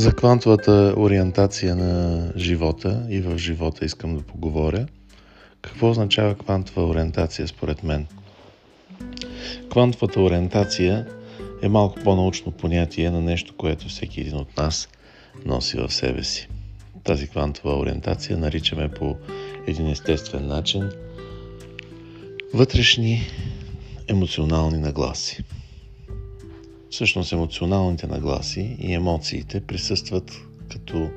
За 0.00 0.12
квантовата 0.12 0.94
ориентация 0.96 1.76
на 1.76 2.32
живота 2.36 3.06
и 3.10 3.20
в 3.20 3.38
живота 3.38 3.84
искам 3.84 4.16
да 4.16 4.22
поговоря. 4.22 4.86
Какво 5.62 5.90
означава 5.90 6.34
квантова 6.34 6.86
ориентация 6.86 7.48
според 7.48 7.82
мен? 7.82 8.06
Квантовата 9.70 10.20
ориентация 10.20 11.06
е 11.62 11.68
малко 11.68 12.00
по-научно 12.04 12.52
понятие 12.52 13.10
на 13.10 13.20
нещо, 13.20 13.54
което 13.56 13.88
всеки 13.88 14.20
един 14.20 14.36
от 14.36 14.56
нас 14.56 14.88
носи 15.46 15.76
в 15.76 15.92
себе 15.92 16.24
си. 16.24 16.48
Тази 17.04 17.28
квантова 17.28 17.78
ориентация 17.78 18.38
наричаме 18.38 18.88
по 18.88 19.16
един 19.66 19.86
естествен 19.86 20.46
начин 20.46 20.90
вътрешни 22.54 23.26
емоционални 24.08 24.78
нагласи. 24.78 25.44
Всъщност 26.90 27.32
емоционалните 27.32 28.06
нагласи 28.06 28.76
и 28.80 28.92
емоциите 28.92 29.60
присъстват 29.60 30.32
като 30.70 31.10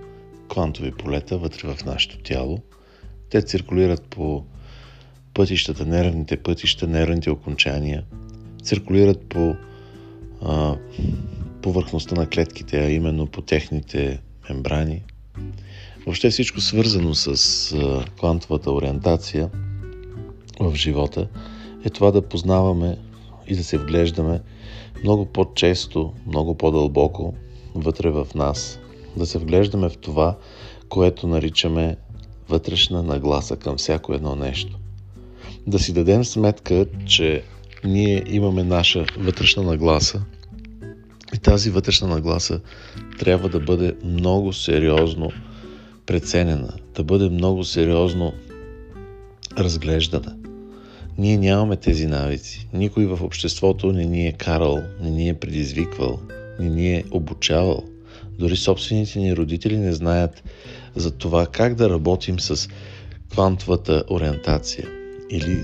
квантови 0.50 0.92
полета 0.92 1.38
вътре 1.38 1.68
в 1.68 1.86
нашето 1.86 2.18
тяло. 2.18 2.60
Те 3.30 3.42
циркулират 3.42 4.08
по 4.08 4.44
пътищата, 5.34 5.86
нервните 5.86 6.38
пътища, 6.38 6.88
нервните 6.88 7.30
окончания, 7.30 8.04
циркулират 8.64 9.26
по 9.30 9.56
а, 10.42 10.78
повърхността 11.62 12.16
на 12.16 12.30
клетките, 12.30 12.86
а 12.86 12.90
именно 12.90 13.28
по 13.28 13.42
техните 13.42 14.22
мембрани. 14.50 15.04
Въобще 16.06 16.30
всичко 16.30 16.62
свързано 16.62 17.14
с 17.16 17.28
а, 17.72 18.06
квантовата 18.18 18.72
ориентация 18.72 19.50
в 20.60 20.76
живота 20.76 21.28
е 21.86 21.90
това 21.90 22.12
да 22.12 22.22
познаваме 22.22 22.98
и 23.48 23.56
да 23.56 23.64
се 23.64 23.78
вглеждаме 23.78 24.42
много 25.04 25.26
по-често, 25.26 26.14
много 26.28 26.58
по-дълбоко 26.58 27.34
вътре 27.76 28.10
в 28.10 28.28
нас. 28.36 28.80
Да 29.18 29.26
се 29.26 29.38
вглеждаме 29.38 29.90
в 29.90 29.98
това, 29.98 30.38
което 30.90 31.28
наричаме 31.28 31.98
вътрешна 32.50 33.04
нагласа 33.04 33.56
към 33.56 33.78
всяко 33.78 34.14
едно 34.14 34.36
нещо. 34.36 34.78
Да 35.68 35.80
си 35.80 35.94
дадем 35.94 36.26
сметка, 36.26 36.86
че 37.06 37.44
ние 37.84 38.24
имаме 38.28 38.64
наша 38.64 39.06
вътрешна 39.18 39.64
нагласа 39.64 40.22
и 41.36 41.38
тази 41.38 41.70
вътрешна 41.70 42.08
нагласа 42.08 42.60
трябва 43.20 43.50
да 43.50 43.60
бъде 43.60 43.96
много 44.04 44.54
сериозно 44.54 45.32
преценена, 46.06 46.74
да 46.96 47.04
бъде 47.04 47.30
много 47.30 47.64
сериозно 47.64 48.34
разглеждана. 49.58 50.43
Ние 51.18 51.38
нямаме 51.38 51.76
тези 51.76 52.08
навици. 52.08 52.68
Никой 52.74 53.06
в 53.06 53.24
обществото 53.24 53.92
не 53.92 54.06
ни 54.06 54.28
е 54.28 54.32
карал, 54.32 54.84
не 55.02 55.10
ни 55.10 55.30
е 55.30 55.34
предизвиквал, 55.34 56.20
не 56.60 56.70
ни 56.70 56.96
е 56.96 57.04
обучавал. 57.12 57.84
Дори 58.40 58.56
собствените 58.56 59.20
ни 59.20 59.36
родители 59.36 59.78
не 59.78 59.94
знаят 59.94 60.44
за 60.96 61.12
това 61.12 61.46
как 61.48 61.76
да 61.76 61.90
работим 61.90 62.40
с 62.40 62.70
квантовата 63.32 64.04
ориентация 64.10 64.88
или 65.30 65.64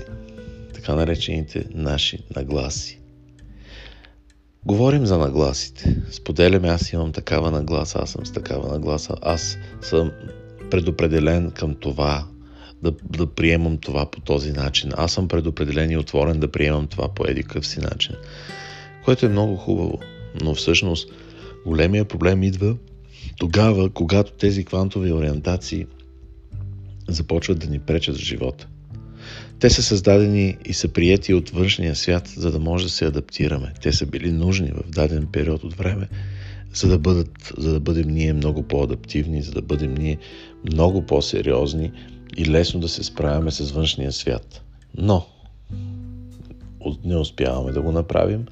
така 0.74 0.94
наречените 0.94 1.64
наши 1.74 2.18
нагласи. 2.36 3.00
Говорим 4.66 5.06
за 5.06 5.18
нагласите. 5.18 5.96
Споделяме, 6.10 6.68
аз 6.68 6.92
имам 6.92 7.12
такава 7.12 7.50
нагласа, 7.50 7.98
аз 8.02 8.10
съм 8.10 8.26
с 8.26 8.32
такава 8.32 8.68
нагласа, 8.68 9.14
аз 9.22 9.58
съм 9.82 10.10
предопределен 10.70 11.50
към 11.50 11.74
това, 11.74 12.26
да, 12.82 12.92
да 13.18 13.26
приемам 13.26 13.78
това 13.78 14.10
по 14.10 14.20
този 14.20 14.52
начин. 14.52 14.90
Аз 14.96 15.12
съм 15.12 15.28
предопределен 15.28 15.90
и 15.90 15.96
отворен 15.96 16.40
да 16.40 16.50
приемам 16.50 16.86
това 16.86 17.08
по 17.08 17.24
едикъв 17.26 17.66
си 17.66 17.80
начин. 17.80 18.14
Което 19.04 19.26
е 19.26 19.28
много 19.28 19.56
хубаво. 19.56 19.98
Но 20.42 20.54
всъщност 20.54 21.12
големия 21.66 22.04
проблем 22.04 22.42
идва 22.42 22.76
тогава, 23.38 23.90
когато 23.90 24.32
тези 24.32 24.64
квантови 24.64 25.12
ориентации 25.12 25.86
започват 27.08 27.58
да 27.58 27.66
ни 27.66 27.78
пречат 27.78 28.16
в 28.16 28.24
живота. 28.24 28.68
Те 29.60 29.70
са 29.70 29.82
създадени 29.82 30.56
и 30.64 30.72
са 30.72 30.88
приети 30.88 31.34
от 31.34 31.50
външния 31.50 31.96
свят, 31.96 32.28
за 32.28 32.52
да 32.52 32.58
може 32.58 32.84
да 32.84 32.90
се 32.90 33.04
адаптираме. 33.04 33.72
Те 33.82 33.92
са 33.92 34.06
били 34.06 34.32
нужни 34.32 34.70
в 34.70 34.90
даден 34.90 35.26
период 35.32 35.64
от 35.64 35.74
време, 35.74 36.08
за 36.74 36.88
да, 36.88 36.98
бъдат, 36.98 37.52
за 37.58 37.72
да 37.72 37.80
бъдем 37.80 38.08
ние 38.08 38.32
много 38.32 38.62
по-адаптивни, 38.62 39.42
за 39.42 39.52
да 39.52 39.62
бъдем 39.62 39.94
ние 39.94 40.18
много 40.72 41.06
по-сериозни 41.06 41.92
и 42.36 42.46
лесно 42.46 42.80
да 42.80 42.88
се 42.88 43.04
справяме 43.04 43.50
с 43.50 43.70
външния 43.70 44.12
свят. 44.12 44.62
Но 44.98 45.26
не 47.04 47.16
успяваме 47.16 47.72
да 47.72 47.82
го 47.82 47.92
направим 47.92 48.46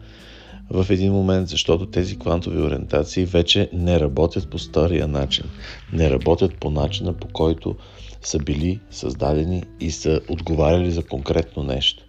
в 0.70 0.86
един 0.90 1.12
момент, 1.12 1.48
защото 1.48 1.86
тези 1.86 2.18
квантови 2.18 2.58
ориентации 2.58 3.24
вече 3.24 3.70
не 3.72 4.00
работят 4.00 4.50
по 4.50 4.58
стария 4.58 5.08
начин. 5.08 5.44
Не 5.92 6.10
работят 6.10 6.54
по 6.54 6.70
начина, 6.70 7.12
по 7.12 7.28
който 7.28 7.76
са 8.22 8.38
били 8.38 8.80
създадени 8.90 9.62
и 9.80 9.90
са 9.90 10.20
отговаряли 10.28 10.90
за 10.90 11.02
конкретно 11.02 11.62
нещо. 11.62 12.04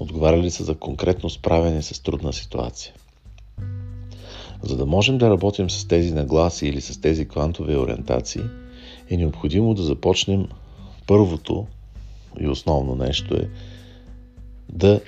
Отговаряли 0.00 0.50
са 0.50 0.64
за 0.64 0.74
конкретно 0.74 1.30
справяне 1.30 1.82
с 1.82 2.02
трудна 2.02 2.32
ситуация. 2.32 2.94
За 4.62 4.76
да 4.76 4.86
можем 4.86 5.18
да 5.18 5.30
работим 5.30 5.70
с 5.70 5.88
тези 5.88 6.14
нагласи 6.14 6.66
или 6.66 6.80
с 6.80 7.00
тези 7.00 7.28
квантови 7.28 7.76
ориентации, 7.76 8.42
е 9.10 9.16
необходимо 9.16 9.74
да 9.74 9.82
започнем 9.82 10.48
Първото 11.06 11.66
и 12.40 12.48
основно 12.48 12.94
нещо 12.94 13.34
е 13.34 13.48
да 14.68 15.00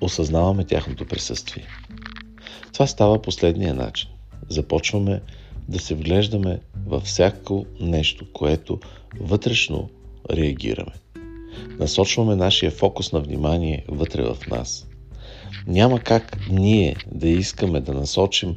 осъзнаваме 0.00 0.64
тяхното 0.64 1.06
присъствие. 1.06 1.66
Това 2.72 2.86
става 2.86 3.22
последния 3.22 3.74
начин. 3.74 4.10
Започваме 4.48 5.20
да 5.68 5.78
се 5.78 5.94
вглеждаме 5.94 6.60
във 6.86 7.02
всяко 7.02 7.66
нещо, 7.80 8.32
което 8.32 8.80
вътрешно 9.20 9.90
реагираме. 10.30 10.92
Насочваме 11.78 12.36
нашия 12.36 12.70
фокус 12.70 13.12
на 13.12 13.20
внимание 13.20 13.84
вътре 13.88 14.22
в 14.22 14.36
нас. 14.50 14.88
Няма 15.66 16.00
как 16.00 16.38
ние 16.50 16.96
да 17.12 17.28
искаме 17.28 17.80
да 17.80 17.94
насочим 17.94 18.56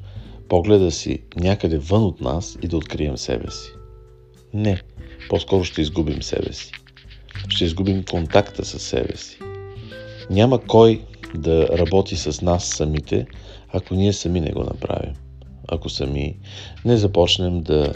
погледа 0.49 0.91
си 0.91 1.19
някъде 1.35 1.77
вън 1.77 2.03
от 2.03 2.21
нас 2.21 2.57
и 2.61 2.67
да 2.67 2.77
открием 2.77 3.17
себе 3.17 3.51
си. 3.51 3.69
Не 4.53 4.81
по-скоро 5.29 5.63
ще 5.63 5.81
изгубим 5.81 6.23
себе 6.23 6.53
си. 6.53 6.71
Ще 7.49 7.65
изгубим 7.65 8.03
контакта 8.03 8.65
с 8.65 8.79
себе 8.79 9.17
си. 9.17 9.39
Няма 10.29 10.61
кой 10.61 11.01
да 11.35 11.67
работи 11.77 12.15
с 12.15 12.41
нас 12.41 12.65
самите, 12.65 13.25
ако 13.73 13.95
ние 13.95 14.13
сами 14.13 14.41
не 14.41 14.51
го 14.51 14.63
направим. 14.63 15.13
Ако 15.67 15.89
сами 15.89 16.37
не 16.85 16.97
започнем 16.97 17.61
да 17.61 17.93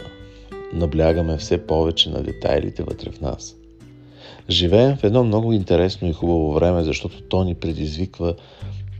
наблягаме 0.72 1.36
все 1.36 1.66
повече 1.66 2.10
на 2.10 2.22
детайлите 2.22 2.82
вътре 2.82 3.10
в 3.10 3.20
нас. 3.20 3.56
Живеем 4.50 4.96
в 4.96 5.04
едно 5.04 5.24
много 5.24 5.52
интересно 5.52 6.08
и 6.08 6.12
хубаво 6.12 6.52
време, 6.52 6.84
защото 6.84 7.22
то 7.22 7.44
ни 7.44 7.54
предизвиква 7.54 8.34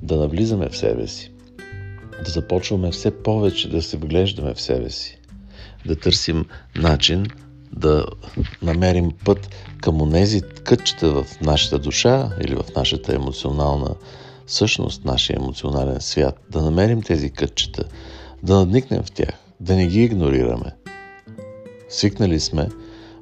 да 0.02 0.16
навлизаме 0.16 0.68
в 0.68 0.76
себе 0.76 1.06
си, 1.06 1.32
да 2.24 2.30
започваме 2.30 2.90
все 2.90 3.22
повече 3.22 3.68
да 3.68 3.82
се 3.82 3.96
вглеждаме 3.96 4.54
в 4.54 4.60
себе 4.60 4.90
си, 4.90 5.18
да 5.86 5.96
търсим 5.96 6.44
начин 6.76 7.26
да 7.76 8.06
намерим 8.62 9.10
път 9.24 9.48
към 9.80 10.02
онези 10.02 10.42
кътчета 10.64 11.12
в 11.12 11.40
нашата 11.40 11.78
душа 11.78 12.30
или 12.40 12.54
в 12.54 12.64
нашата 12.76 13.14
емоционална 13.14 13.94
същност, 14.46 15.04
нашия 15.04 15.36
емоционален 15.36 16.00
свят, 16.00 16.40
да 16.50 16.62
намерим 16.62 17.02
тези 17.02 17.30
кътчета, 17.30 17.84
да 18.42 18.54
надникнем 18.54 19.02
в 19.02 19.12
тях, 19.12 19.32
да 19.60 19.76
не 19.76 19.86
ги 19.86 20.02
игнорираме. 20.02 20.72
Свикнали 21.88 22.40
сме, 22.40 22.68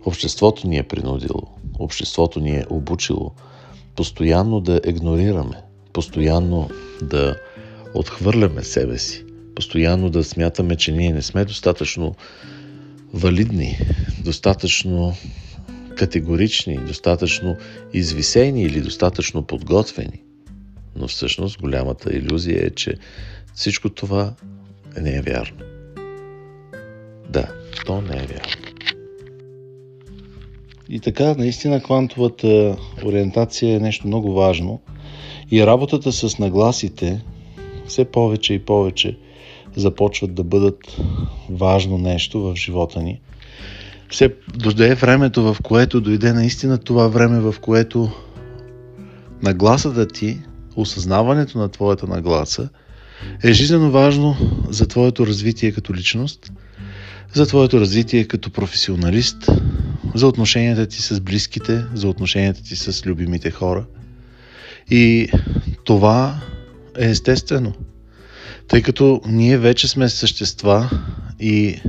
обществото 0.04 0.68
ни 0.68 0.78
е 0.78 0.82
принудило, 0.82 1.42
обществото 1.78 2.40
ни 2.40 2.56
е 2.56 2.66
обучило 2.70 3.32
постоянно 3.96 4.60
да 4.60 4.80
игнорираме, 4.86 5.62
постоянно 5.92 6.70
да 7.02 7.36
отхвърляме 7.94 8.64
себе 8.64 8.98
си, 8.98 9.24
постоянно 9.54 10.10
да 10.10 10.24
смятаме, 10.24 10.76
че 10.76 10.92
ние 10.92 11.12
не 11.12 11.22
сме 11.22 11.44
достатъчно 11.44 12.14
валидни, 13.14 13.78
достатъчно 14.24 15.14
категорични, 15.96 16.78
достатъчно 16.86 17.56
извисени 17.92 18.62
или 18.62 18.80
достатъчно 18.80 19.42
подготвени. 19.42 20.22
Но 20.96 21.08
всъщност 21.08 21.60
голямата 21.60 22.16
иллюзия 22.16 22.66
е, 22.66 22.70
че 22.70 22.94
всичко 23.54 23.88
това 23.88 24.34
не 25.00 25.16
е 25.16 25.22
вярно. 25.22 25.58
Да, 27.30 27.48
то 27.86 28.00
не 28.00 28.16
е 28.16 28.26
вярно. 28.26 28.68
И 30.88 31.00
така, 31.00 31.34
наистина 31.34 31.82
квантовата 31.82 32.76
ориентация 33.04 33.76
е 33.76 33.80
нещо 33.80 34.06
много 34.06 34.32
важно 34.32 34.80
и 35.50 35.66
работата 35.66 36.12
с 36.12 36.38
нагласите 36.38 37.24
все 37.86 38.04
повече 38.04 38.54
и 38.54 38.58
повече 38.58 39.18
започват 39.80 40.34
да 40.34 40.44
бъдат 40.44 40.96
важно 41.50 41.98
нещо 41.98 42.40
в 42.40 42.56
живота 42.56 43.02
ни. 43.02 43.20
Все 44.10 44.34
дойде 44.54 44.94
времето, 44.94 45.42
в 45.42 45.56
което 45.62 46.00
дойде 46.00 46.32
наистина 46.32 46.78
това 46.78 47.08
време, 47.08 47.40
в 47.40 47.54
което 47.60 48.10
нагласата 49.42 50.08
ти, 50.08 50.38
осъзнаването 50.76 51.58
на 51.58 51.68
твоята 51.68 52.06
нагласа 52.06 52.68
е 53.44 53.52
жизненно 53.52 53.90
важно 53.90 54.36
за 54.70 54.88
твоето 54.88 55.26
развитие 55.26 55.72
като 55.72 55.94
личност 55.94 56.52
за 57.32 57.46
твоето 57.46 57.80
развитие 57.80 58.24
като 58.24 58.50
професионалист, 58.50 59.50
за 60.14 60.26
отношенията 60.26 60.86
ти 60.86 61.02
с 61.02 61.20
близките, 61.20 61.84
за 61.94 62.08
отношенията 62.08 62.62
ти 62.62 62.76
с 62.76 63.06
любимите 63.06 63.50
хора. 63.50 63.84
И 64.90 65.30
това 65.84 66.40
е 66.98 67.10
естествено, 67.10 67.72
тъй 68.68 68.82
като 68.82 69.20
ние 69.26 69.58
вече 69.58 69.88
сме 69.88 70.08
същества 70.08 70.90
и 71.40 71.80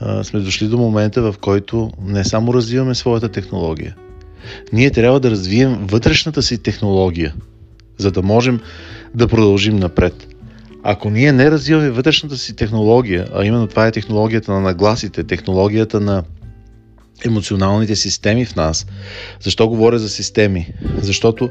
а, 0.00 0.24
сме 0.24 0.40
дошли 0.40 0.68
до 0.68 0.78
момента, 0.78 1.22
в 1.22 1.34
който 1.40 1.90
не 2.02 2.24
само 2.24 2.54
развиваме 2.54 2.94
своята 2.94 3.28
технология, 3.28 3.96
ние 4.72 4.90
трябва 4.90 5.20
да 5.20 5.30
развием 5.30 5.86
вътрешната 5.86 6.42
си 6.42 6.58
технология, 6.62 7.34
за 7.98 8.10
да 8.10 8.22
можем 8.22 8.60
да 9.14 9.28
продължим 9.28 9.76
напред. 9.76 10.26
Ако 10.82 11.10
ние 11.10 11.32
не 11.32 11.50
развиваме 11.50 11.90
вътрешната 11.90 12.36
си 12.36 12.56
технология, 12.56 13.28
а 13.34 13.44
именно 13.44 13.66
това 13.66 13.86
е 13.86 13.92
технологията 13.92 14.52
на 14.52 14.60
нагласите, 14.60 15.24
технологията 15.24 16.00
на 16.00 16.22
емоционалните 17.24 17.96
системи 17.96 18.44
в 18.44 18.56
нас. 18.56 18.86
Защо 19.40 19.68
говоря 19.68 19.98
за 19.98 20.08
системи? 20.08 20.72
Защото 21.02 21.50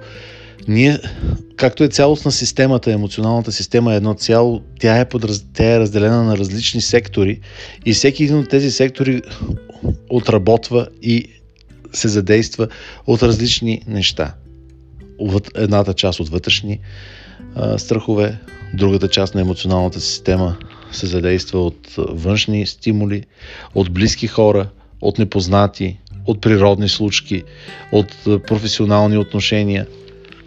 ние, 0.68 1.00
както 1.56 1.84
е 1.84 1.88
цялостна 1.88 2.32
системата, 2.32 2.92
емоционалната 2.92 3.52
система 3.52 3.94
е 3.94 3.98
едно 3.98 4.14
цяло, 4.14 4.62
тя 4.80 5.00
е, 5.00 5.10
подраз... 5.10 5.46
тя 5.54 5.76
е 5.76 5.80
разделена 5.80 6.24
на 6.24 6.38
различни 6.38 6.82
сектори 6.82 7.40
и 7.86 7.94
всеки 7.94 8.24
един 8.24 8.38
от 8.38 8.50
тези 8.50 8.72
сектори 8.72 9.22
отработва 10.10 10.88
и 11.02 11.26
се 11.94 12.08
задейства 12.08 12.68
от 13.08 13.24
различни 13.24 13.82
неща. 13.88 14.34
Едната 15.56 15.94
част 15.94 16.20
от 16.20 16.30
вътрешни 16.30 16.80
а, 17.56 17.78
страхове, 17.78 18.38
другата 18.74 19.08
част 19.08 19.36
на 19.36 19.42
емоционалната 19.42 20.02
система 20.02 20.58
се 20.92 21.08
задейства 21.08 21.60
от 21.60 21.96
външни 21.98 22.66
стимули, 22.66 23.24
от 23.76 23.92
близки 23.92 24.28
хора, 24.28 24.70
от 25.02 25.20
непознати, 25.20 26.00
от 26.26 26.42
природни 26.42 26.90
случки, 26.90 27.44
от 27.92 28.08
професионални 28.48 29.18
отношения. 29.18 29.88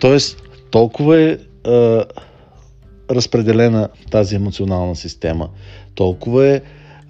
Тоест, 0.02 0.42
толкова 0.70 1.20
е 1.20 1.38
а, 1.66 2.04
разпределена 3.10 3.88
тази 4.10 4.36
емоционална 4.36 4.96
система, 4.96 5.48
толкова 5.94 6.46
е 6.46 6.60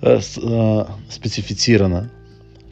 а, 0.02 0.20
а, 0.46 0.86
специфицирана, 1.10 2.08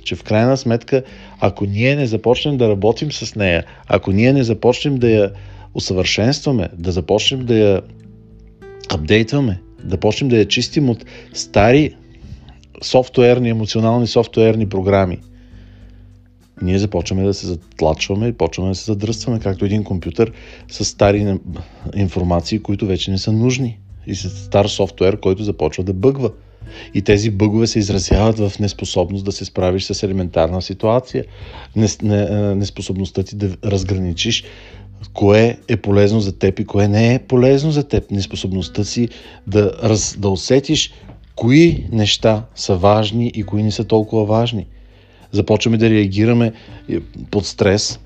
че 0.04 0.16
в 0.16 0.22
крайна 0.22 0.56
сметка, 0.56 1.02
ако 1.40 1.64
ние 1.64 1.96
не 1.96 2.06
започнем 2.06 2.56
да 2.56 2.68
работим 2.68 3.12
с 3.12 3.34
нея, 3.34 3.64
ако 3.86 4.12
ние 4.12 4.32
не 4.32 4.44
започнем 4.44 4.96
да 4.96 5.10
я 5.10 5.30
усъвършенстваме, 5.74 6.68
да 6.74 6.92
започнем 6.92 7.46
да 7.46 7.56
я 7.56 7.82
апдейтваме, 8.94 9.60
да 9.84 9.96
почнем 9.96 10.28
да 10.28 10.38
я 10.38 10.48
чистим 10.48 10.90
от 10.90 11.04
стари 11.32 11.94
софтуерни, 12.82 13.48
емоционални 13.48 14.06
софтуерни 14.06 14.68
програми, 14.68 15.18
ние 16.62 16.78
започваме 16.78 17.22
да 17.22 17.34
се 17.34 17.46
затлачваме 17.46 18.26
и 18.26 18.32
почваме 18.32 18.70
да 18.70 18.74
се 18.74 18.84
задръстваме, 18.84 19.40
както 19.40 19.64
един 19.64 19.84
компютър 19.84 20.32
с 20.70 20.84
стари 20.84 21.38
информации, 21.94 22.58
които 22.58 22.86
вече 22.86 23.10
не 23.10 23.18
са 23.18 23.32
нужни. 23.32 23.78
И 24.06 24.14
с 24.14 24.30
стар 24.30 24.66
софтуер, 24.66 25.20
който 25.20 25.42
започва 25.42 25.84
да 25.84 25.92
бъгва. 25.92 26.30
И 26.94 27.02
тези 27.02 27.30
бъгове 27.30 27.66
се 27.66 27.78
изразяват 27.78 28.38
в 28.38 28.58
неспособност 28.58 29.24
да 29.24 29.32
се 29.32 29.44
справиш 29.44 29.84
с 29.84 30.02
елементарна 30.02 30.62
ситуация. 30.62 31.24
Неспособността 31.76 33.22
ти 33.22 33.36
да 33.36 33.56
разграничиш 33.64 34.44
кое 35.14 35.58
е 35.68 35.76
полезно 35.76 36.20
за 36.20 36.38
теб 36.38 36.58
и 36.58 36.64
кое 36.64 36.88
не 36.88 37.14
е 37.14 37.18
полезно 37.18 37.70
за 37.70 37.84
теб. 37.84 38.10
Неспособността 38.10 38.84
си 38.84 39.08
да, 39.46 39.72
раз, 39.82 40.16
да 40.18 40.28
усетиш 40.28 40.92
кои 41.36 41.86
неща 41.92 42.44
са 42.54 42.76
важни 42.76 43.32
и 43.34 43.42
кои 43.42 43.62
не 43.62 43.70
са 43.70 43.84
толкова 43.84 44.24
важни. 44.24 44.66
Започваме 45.32 45.76
да 45.76 45.90
реагираме 45.90 46.52
под 47.30 47.46
стрес 47.46 48.00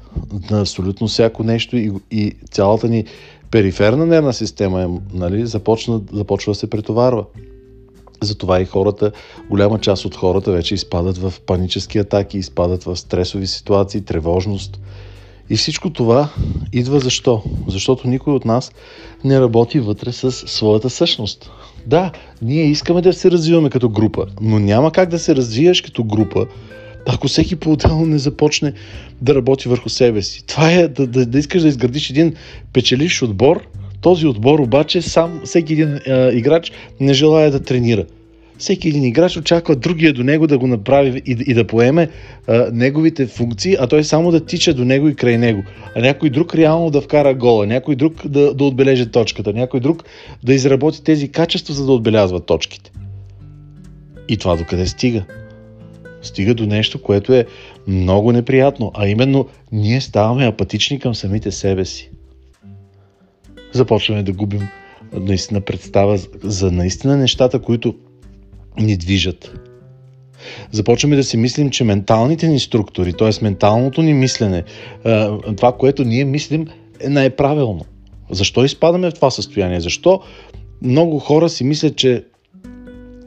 на 0.50 0.60
абсолютно 0.60 1.06
всяко 1.06 1.44
нещо 1.44 1.76
и, 1.76 1.92
и 2.10 2.32
цялата 2.50 2.88
ни 2.88 3.04
периферна 3.50 4.06
нервна 4.06 4.32
система 4.32 4.82
е, 4.82 4.86
нали, 5.12 5.46
започна, 5.46 6.00
започва 6.12 6.50
да 6.50 6.54
се 6.54 6.70
претоварва. 6.70 7.24
Затова 8.20 8.60
и 8.60 8.64
хората, 8.64 9.12
голяма 9.50 9.78
част 9.78 10.04
от 10.04 10.16
хората 10.16 10.52
вече 10.52 10.74
изпадат 10.74 11.18
в 11.18 11.34
панически 11.46 11.98
атаки, 11.98 12.38
изпадат 12.38 12.84
в 12.84 12.96
стресови 12.96 13.46
ситуации, 13.46 14.00
тревожност. 14.00 14.80
И 15.50 15.56
всичко 15.56 15.90
това 15.90 16.28
идва 16.72 17.00
защо? 17.00 17.42
Защото 17.68 18.08
никой 18.08 18.34
от 18.34 18.44
нас 18.44 18.72
не 19.24 19.40
работи 19.40 19.80
вътре 19.80 20.12
с 20.12 20.32
своята 20.32 20.90
същност. 20.90 21.50
Да, 21.86 22.12
ние 22.42 22.64
искаме 22.64 23.02
да 23.02 23.12
се 23.12 23.30
развиваме 23.30 23.70
като 23.70 23.88
група, 23.88 24.26
но 24.40 24.58
няма 24.58 24.92
как 24.92 25.08
да 25.08 25.18
се 25.18 25.36
развиеш 25.36 25.82
като 25.82 26.04
група, 26.04 26.46
ако 27.06 27.28
всеки 27.28 27.56
по-отделно 27.56 28.06
не 28.06 28.18
започне 28.18 28.72
да 29.22 29.34
работи 29.34 29.68
върху 29.68 29.88
себе 29.88 30.22
си. 30.22 30.46
Това 30.46 30.72
е 30.72 30.88
да, 30.88 31.06
да, 31.06 31.26
да 31.26 31.38
искаш 31.38 31.62
да 31.62 31.68
изградиш 31.68 32.10
един 32.10 32.34
печеливш 32.72 33.22
отбор, 33.22 33.66
този 34.00 34.26
отбор 34.26 34.58
обаче 34.58 35.02
сам, 35.02 35.40
всеки 35.44 35.72
един 35.72 36.00
а, 36.08 36.32
играч 36.32 36.72
не 37.00 37.14
желая 37.14 37.50
да 37.50 37.60
тренира 37.60 38.04
всеки 38.58 38.88
един 38.88 39.04
играч 39.04 39.36
очаква 39.36 39.76
другия 39.76 40.12
до 40.12 40.24
него 40.24 40.46
да 40.46 40.58
го 40.58 40.66
направи 40.66 41.22
и, 41.26 41.36
и 41.46 41.54
да 41.54 41.66
поеме 41.66 42.08
а, 42.48 42.70
неговите 42.72 43.26
функции, 43.26 43.76
а 43.80 43.86
той 43.86 44.04
само 44.04 44.30
да 44.30 44.44
тича 44.44 44.74
до 44.74 44.84
него 44.84 45.08
и 45.08 45.14
край 45.14 45.38
него. 45.38 45.62
А 45.96 46.00
някой 46.00 46.30
друг 46.30 46.54
реално 46.54 46.90
да 46.90 47.00
вкара 47.00 47.34
гола, 47.34 47.66
някой 47.66 47.96
друг 47.96 48.26
да, 48.28 48.54
да 48.54 48.64
отбележи 48.64 49.06
точката, 49.06 49.52
някой 49.52 49.80
друг 49.80 50.04
да 50.44 50.54
изработи 50.54 51.04
тези 51.04 51.28
качества, 51.28 51.74
за 51.74 51.86
да 51.86 51.92
отбелязва 51.92 52.40
точките. 52.40 52.92
И 54.28 54.36
това 54.36 54.56
докъде 54.56 54.86
стига? 54.86 55.24
Стига 56.24 56.54
до 56.54 56.66
нещо, 56.66 57.02
което 57.02 57.34
е 57.34 57.46
много 57.86 58.32
неприятно, 58.32 58.90
а 58.94 59.08
именно 59.08 59.48
ние 59.72 60.00
ставаме 60.00 60.46
апатични 60.46 60.98
към 60.98 61.14
самите 61.14 61.50
себе 61.50 61.84
си. 61.84 62.10
Започваме 63.72 64.22
да 64.22 64.32
губим 64.32 64.68
наистина 65.12 65.60
представа 65.60 66.18
за 66.42 66.72
наистина 66.72 67.16
нещата, 67.16 67.58
които 67.58 67.94
ни 68.78 68.96
движат. 68.96 69.60
Започваме 70.72 71.16
да 71.16 71.24
си 71.24 71.36
мислим, 71.36 71.70
че 71.70 71.84
менталните 71.84 72.48
ни 72.48 72.60
структури, 72.60 73.12
т.е. 73.12 73.44
менталното 73.44 74.02
ни 74.02 74.14
мислене, 74.14 74.64
това, 75.56 75.72
което 75.78 76.04
ние 76.04 76.24
мислим, 76.24 76.66
е 77.00 77.08
най-правилно. 77.08 77.84
Защо 78.30 78.64
изпадаме 78.64 79.10
в 79.10 79.14
това 79.14 79.30
състояние? 79.30 79.80
Защо 79.80 80.20
много 80.82 81.18
хора 81.18 81.48
си 81.48 81.64
мислят, 81.64 81.96
че 81.96 82.24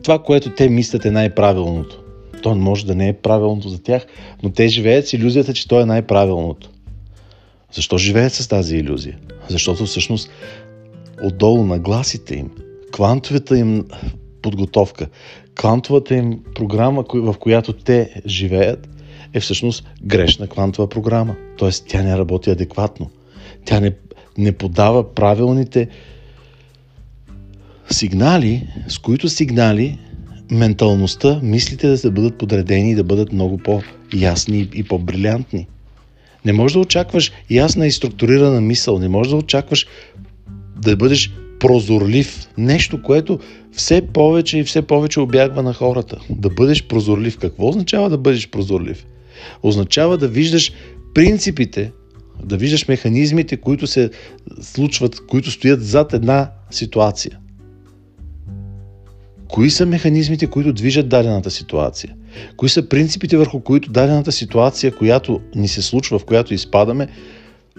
това, 0.04 0.20
което 0.20 0.50
те 0.50 0.70
мислят 0.70 1.06
е 1.06 1.12
най-правилното? 1.12 2.04
То 2.42 2.56
може 2.56 2.86
да 2.86 2.96
не 2.96 3.08
е 3.08 3.14
правилното 3.14 3.70
за 3.70 3.84
тях, 3.84 4.06
но 4.44 4.50
те 4.50 4.68
живеят 4.68 5.08
с 5.08 5.14
иллюзията, 5.14 5.54
че 5.54 5.68
то 5.68 5.82
е 5.82 5.86
най-правилното. 5.86 6.70
Защо 7.72 7.98
живеят 7.98 8.34
с 8.34 8.48
тази 8.48 8.78
иллюзия? 8.78 9.18
Защото 9.50 9.86
всъщност 9.86 10.30
отдолу 11.24 11.64
на 11.64 11.80
гласите 11.80 12.36
им, 12.36 12.52
квантовата 12.92 13.58
им 13.58 13.86
подготовка. 14.42 15.08
Квантовата 15.56 16.16
им 16.16 16.40
програма, 16.56 17.06
в 17.14 17.36
която 17.40 17.74
те 17.74 18.22
живеят, 18.26 18.90
е 19.34 19.40
всъщност 19.40 19.90
грешна 20.04 20.48
квантова 20.48 20.90
програма. 20.90 21.36
Тоест 21.58 21.86
тя 21.88 22.02
не 22.02 22.18
работи 22.18 22.50
адекватно. 22.50 23.10
Тя 23.66 23.80
не, 23.80 23.92
не 24.38 24.52
подава 24.52 25.14
правилните 25.14 25.88
сигнали, 27.90 28.68
с 28.88 28.98
които 28.98 29.30
сигнали 29.30 30.00
менталността, 30.52 31.40
мислите 31.44 31.88
да 31.88 31.98
се 31.98 32.10
бъдат 32.10 32.38
подредени 32.38 32.92
и 32.92 32.96
да 32.96 33.04
бъдат 33.04 33.34
много 33.34 33.58
по-ясни 33.58 34.70
и 34.74 34.84
по-брилянтни. 34.84 35.68
Не 36.46 36.54
можеш 36.54 36.74
да 36.74 36.80
очакваш 36.80 37.32
ясна 37.50 37.88
и 37.88 37.92
структурирана 37.92 38.62
мисъл, 38.62 39.00
не 39.00 39.10
можеш 39.10 39.32
да 39.32 39.38
очакваш 39.38 39.88
да 40.82 40.96
бъдеш 40.96 41.32
прозорлив. 41.60 42.48
Нещо, 42.58 43.02
което 43.02 43.40
все 43.72 44.02
повече 44.02 44.58
и 44.58 44.64
все 44.64 44.82
повече 44.82 45.20
обягва 45.20 45.64
на 45.64 45.74
хората. 45.74 46.20
Да 46.30 46.50
бъдеш 46.50 46.88
прозорлив. 46.88 47.38
Какво 47.38 47.68
означава 47.70 48.10
да 48.10 48.18
бъдеш 48.18 48.50
прозорлив? 48.50 49.06
Означава 49.64 50.18
да 50.18 50.28
виждаш 50.28 50.72
принципите, 51.14 51.92
да 52.44 52.58
виждаш 52.58 52.88
механизмите, 52.88 53.58
които 53.58 53.88
се 53.88 54.10
случват, 54.62 55.26
които 55.28 55.52
стоят 55.52 55.86
зад 55.86 56.14
една 56.14 56.52
ситуация. 56.72 57.40
Кои 59.48 59.70
са 59.70 59.86
механизмите, 59.86 60.48
които 60.48 60.74
движат 60.74 61.10
дадената 61.10 61.52
ситуация? 61.52 62.16
Кои 62.58 62.70
са 62.70 62.90
принципите, 62.90 63.38
върху 63.38 63.60
които 63.60 63.92
дадената 63.92 64.32
ситуация, 64.32 64.96
която 64.96 65.42
ни 65.56 65.68
се 65.68 65.82
случва, 65.82 66.20
в 66.20 66.26
която 66.26 66.54
изпадаме, 66.54 67.08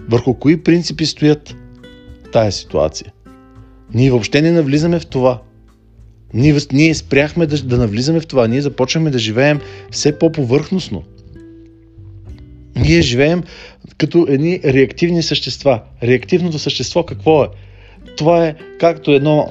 върху 0.08 0.34
кои 0.34 0.62
принципи 0.62 1.06
стоят 1.06 1.56
тая 2.32 2.52
ситуация? 2.52 3.12
Ние 3.94 4.10
въобще 4.10 4.42
не 4.42 4.52
навлизаме 4.52 5.00
в 5.00 5.06
това. 5.06 5.42
Ние, 6.34 6.56
ние 6.72 6.94
спряхме 6.94 7.46
да, 7.46 7.62
да 7.62 7.78
навлизаме 7.78 8.20
в 8.20 8.26
това. 8.26 8.48
Ние 8.48 8.62
започваме 8.62 9.10
да 9.10 9.18
живеем 9.18 9.60
все 9.90 10.18
по-повърхностно. 10.18 11.02
Ние 12.76 13.02
живеем 13.02 13.42
като 13.98 14.26
едни 14.28 14.60
реактивни 14.64 15.22
същества. 15.22 15.80
Реактивното 16.02 16.58
същество 16.58 17.02
какво 17.02 17.44
е? 17.44 17.48
Това 18.16 18.46
е 18.46 18.54
както 18.80 19.10
едно 19.10 19.48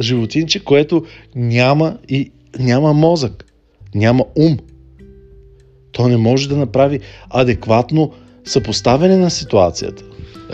животинче, 0.00 0.64
което 0.64 1.04
няма 1.34 1.98
и 2.08 2.30
няма 2.58 2.92
мозък, 2.92 3.44
няма 3.94 4.24
ум. 4.36 4.58
То 5.92 6.08
не 6.08 6.16
може 6.16 6.48
да 6.48 6.56
направи 6.56 7.00
адекватно 7.30 8.12
съпоставяне 8.44 9.16
на 9.16 9.30
ситуацията. 9.30 10.04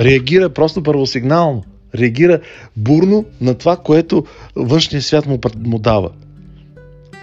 Реагира 0.01 0.51
просто 0.51 0.83
първосигнално. 0.83 1.65
Реагира 1.95 2.41
бурно 2.77 3.25
на 3.41 3.55
това, 3.55 3.77
което 3.77 4.25
външният 4.57 5.05
свят 5.05 5.27
му, 5.27 5.39
му 5.59 5.79
дава. 5.79 6.11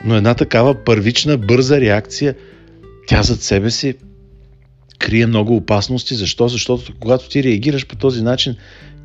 Но 0.06 0.16
една 0.16 0.34
такава 0.34 0.74
първична, 0.74 1.38
бърза 1.38 1.82
реакция, 1.82 2.36
тя 3.08 3.24
зад 3.24 3.42
себе 3.42 3.72
си 3.72 3.96
крие 5.00 5.26
много 5.26 5.56
опасности. 5.56 6.16
Защо? 6.16 6.48
Защото 6.48 6.94
когато 7.00 7.30
ти 7.30 7.44
реагираш 7.44 7.88
по 7.88 7.96
този 7.96 8.22
начин, 8.22 8.56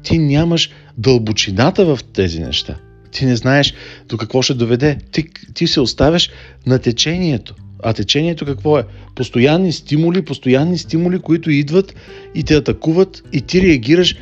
ти 0.02 0.18
нямаш 0.18 0.70
дълбочината 0.99 1.85
в 1.85 1.99
тези 2.12 2.40
неща. 2.40 2.76
Ти 3.16 3.26
не 3.26 3.37
знаеш 3.37 3.75
до 4.08 4.16
какво 4.16 4.42
ще 4.42 4.54
доведе. 4.54 4.99
Ти, 5.12 5.25
ти 5.54 5.66
се 5.66 5.80
оставяш 5.80 6.30
на 6.66 6.78
течението. 6.78 7.54
А 7.82 7.92
течението 7.92 8.44
какво 8.44 8.78
е? 8.78 8.85
Постоянни 9.14 9.73
стимули, 9.73 10.23
постоянни 10.23 10.78
стимули, 10.78 11.18
които 11.18 11.50
идват 11.50 11.94
и 12.35 12.42
те 12.42 12.54
атакуват 12.54 13.23
и 13.32 13.40
ти 13.40 13.62
реагираш 13.62 14.16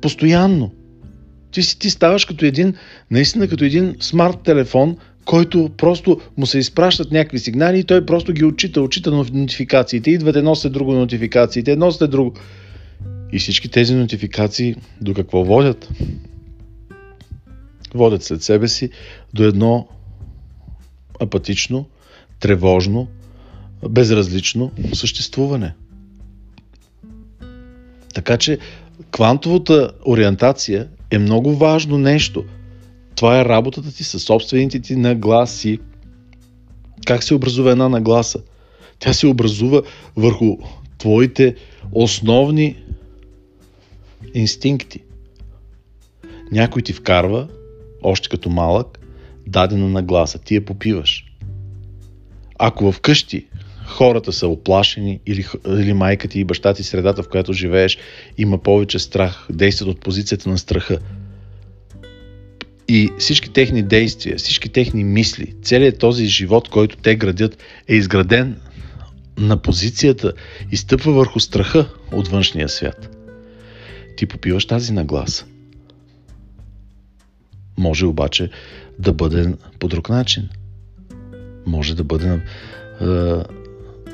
постоянно. 0.00 0.72
Ти 1.52 1.62
си 1.62 1.78
ти 1.78 1.90
ставаш 1.90 2.24
като 2.24 2.44
един, 2.44 2.74
наистина 3.10 3.48
като 3.48 3.64
един 3.64 3.96
смарт 4.00 4.38
телефон, 4.44 4.96
който 5.24 5.70
просто 5.76 6.20
му 6.36 6.46
се 6.46 6.58
изпращат 6.58 7.12
някакви 7.12 7.38
сигнали 7.38 7.78
и 7.78 7.84
той 7.84 8.06
просто 8.06 8.32
ги 8.32 8.44
отчита, 8.44 8.82
отчита 8.82 9.10
нотификациите. 9.10 10.10
Идват 10.10 10.36
едно 10.36 10.54
след 10.54 10.72
друго 10.72 10.92
нотификациите, 10.92 11.72
едно 11.72 11.92
след 11.92 12.10
друго. 12.10 12.34
И 13.32 13.38
всички 13.38 13.68
тези 13.68 13.94
нотификации 13.94 14.74
до 15.00 15.14
какво 15.14 15.44
водят? 15.44 15.88
Водят 17.94 18.24
след 18.24 18.42
себе 18.42 18.68
си 18.68 18.90
до 19.34 19.42
едно 19.42 19.88
апатично, 21.20 21.86
тревожно, 22.40 23.08
безразлично 23.88 24.72
съществуване. 24.94 25.74
Така 28.14 28.36
че 28.36 28.58
квантовата 29.10 29.90
ориентация 30.06 30.88
е 31.10 31.18
много 31.18 31.56
важно 31.56 31.98
нещо. 31.98 32.44
Това 33.14 33.40
е 33.40 33.44
работата 33.44 33.92
ти 33.92 34.04
със 34.04 34.22
собствените 34.22 34.80
ти 34.80 34.96
нагласи. 34.96 35.78
Как 37.06 37.22
се 37.22 37.34
образува 37.34 37.70
една 37.70 37.88
нагласа? 37.88 38.42
Тя 38.98 39.12
се 39.12 39.26
образува 39.26 39.82
върху 40.16 40.56
твоите 40.98 41.56
основни 41.92 42.76
инстинкти. 44.34 45.00
Някой 46.52 46.82
ти 46.82 46.92
вкарва, 46.92 47.48
още 48.02 48.28
като 48.28 48.50
малък, 48.50 48.98
дадена 49.46 49.88
нагласа. 49.88 50.38
Ти 50.38 50.54
я 50.54 50.64
попиваш. 50.64 51.24
Ако 52.58 52.92
вкъщи 52.92 53.46
хората 53.90 54.32
са 54.32 54.48
оплашени 54.48 55.20
или, 55.26 55.46
или 55.68 55.92
майка 55.92 56.28
ти 56.28 56.40
и 56.40 56.44
баща 56.44 56.74
ти, 56.74 56.82
средата 56.82 57.22
в 57.22 57.28
която 57.28 57.52
живееш, 57.52 57.98
има 58.38 58.58
повече 58.58 58.98
страх, 58.98 59.46
действат 59.50 59.88
от 59.88 60.00
позицията 60.00 60.50
на 60.50 60.58
страха. 60.58 60.98
И 62.88 63.08
всички 63.18 63.50
техни 63.50 63.82
действия, 63.82 64.36
всички 64.36 64.68
техни 64.68 65.04
мисли, 65.04 65.54
целият 65.62 65.98
този 65.98 66.26
живот, 66.26 66.68
който 66.68 66.96
те 66.96 67.16
градят, 67.16 67.58
е 67.88 67.94
изграден 67.94 68.60
на 69.38 69.56
позицията 69.56 70.32
и 70.72 70.76
стъпва 70.76 71.12
върху 71.12 71.40
страха 71.40 71.88
от 72.12 72.28
външния 72.28 72.68
свят. 72.68 73.16
Ти 74.16 74.26
попиваш 74.26 74.66
тази 74.66 74.92
нагласа. 74.92 75.44
Може 77.80 78.06
обаче 78.06 78.50
да 78.98 79.12
бъде 79.12 79.54
по 79.78 79.88
друг 79.88 80.08
начин. 80.08 80.48
Може 81.66 81.96
да 81.96 82.04
бъде 82.04 82.40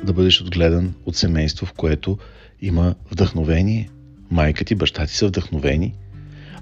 да 0.03 0.13
бъдеш 0.13 0.41
отгледан 0.41 0.93
от 1.05 1.15
семейство, 1.15 1.65
в 1.65 1.73
което 1.73 2.17
има 2.61 2.95
вдъхновение. 3.11 3.89
Майка 4.31 4.65
ти, 4.65 4.75
баща 4.75 5.05
ти 5.05 5.15
са 5.15 5.27
вдъхновени. 5.27 5.93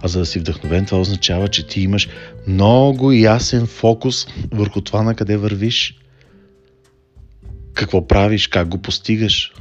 А 0.01 0.07
за 0.07 0.19
да 0.19 0.25
си 0.25 0.39
вдъхновен, 0.39 0.85
това 0.85 0.99
означава, 0.99 1.47
че 1.47 1.67
ти 1.67 1.81
имаш 1.81 2.09
много 2.47 3.11
ясен 3.11 3.65
фокус 3.65 4.27
върху 4.51 4.81
това 4.81 5.03
на 5.03 5.15
къде 5.15 5.37
вървиш. 5.37 5.99
Какво 7.73 8.07
правиш, 8.07 8.47
как 8.47 8.67
го 8.67 8.77
постигаш. 8.77 9.53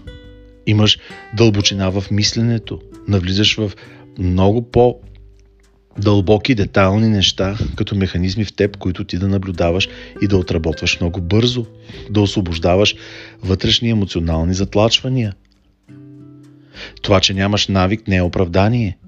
Имаш 0.66 0.98
дълбочина 1.36 1.90
в 1.90 2.04
мисленето. 2.10 2.80
Навлизаш 3.08 3.56
в 3.56 3.72
много 4.18 4.70
по 4.70 5.00
дълбоки, 5.98 6.54
детайлни 6.54 7.08
неща, 7.08 7.58
като 7.76 7.96
механизми 7.96 8.44
в 8.44 8.52
теб, 8.52 8.76
които 8.76 9.04
ти 9.04 9.18
да 9.18 9.28
наблюдаваш 9.28 9.88
и 10.22 10.26
да 10.26 10.36
отработваш 10.36 11.00
много 11.00 11.20
бързо, 11.20 11.66
да 12.10 12.20
освобождаваш 12.20 12.96
вътрешни 13.42 13.90
емоционални 13.90 14.54
затлачвания. 14.54 15.34
Това, 17.02 17.20
че 17.20 17.34
нямаш 17.34 17.68
навик, 17.68 18.08
не 18.08 18.16
е 18.16 18.22
оправдание. 18.22 18.98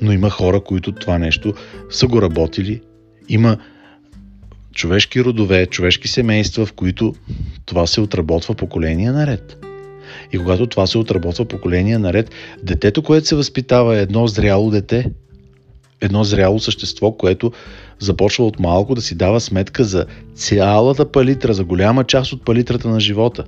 Но 0.00 0.12
има 0.12 0.30
хора, 0.30 0.60
които 0.60 0.92
това 0.92 1.18
нещо 1.18 1.54
са 1.90 2.06
го 2.06 2.22
работили. 2.22 2.80
Има 3.28 3.58
човешки 4.74 5.24
родове, 5.24 5.66
човешки 5.66 6.08
семейства, 6.08 6.66
в 6.66 6.72
които 6.72 7.14
това 7.66 7.86
се 7.86 8.00
отработва 8.00 8.54
поколения 8.54 9.12
наред. 9.12 9.64
И 10.32 10.38
когато 10.38 10.66
това 10.66 10.86
се 10.86 10.98
отработва 10.98 11.44
поколения 11.44 11.98
наред, 11.98 12.30
детето, 12.62 13.02
което 13.02 13.26
се 13.26 13.36
възпитава 13.36 13.96
е 13.98 14.02
едно 14.02 14.26
зряло 14.26 14.70
дете– 14.70 15.10
едно 16.00 16.24
зряло 16.24 16.58
същество, 16.58 17.12
което 17.12 17.52
започва 17.98 18.46
от 18.46 18.58
малко 18.58 18.94
да 18.94 19.02
си 19.02 19.14
дава 19.14 19.40
сметка 19.40 19.84
за 19.84 20.06
цялата 20.34 21.12
палитра, 21.12 21.54
за 21.54 21.64
голяма 21.64 22.04
част 22.04 22.32
от 22.32 22.44
палитрата 22.44 22.88
на 22.88 23.00
живота. 23.00 23.44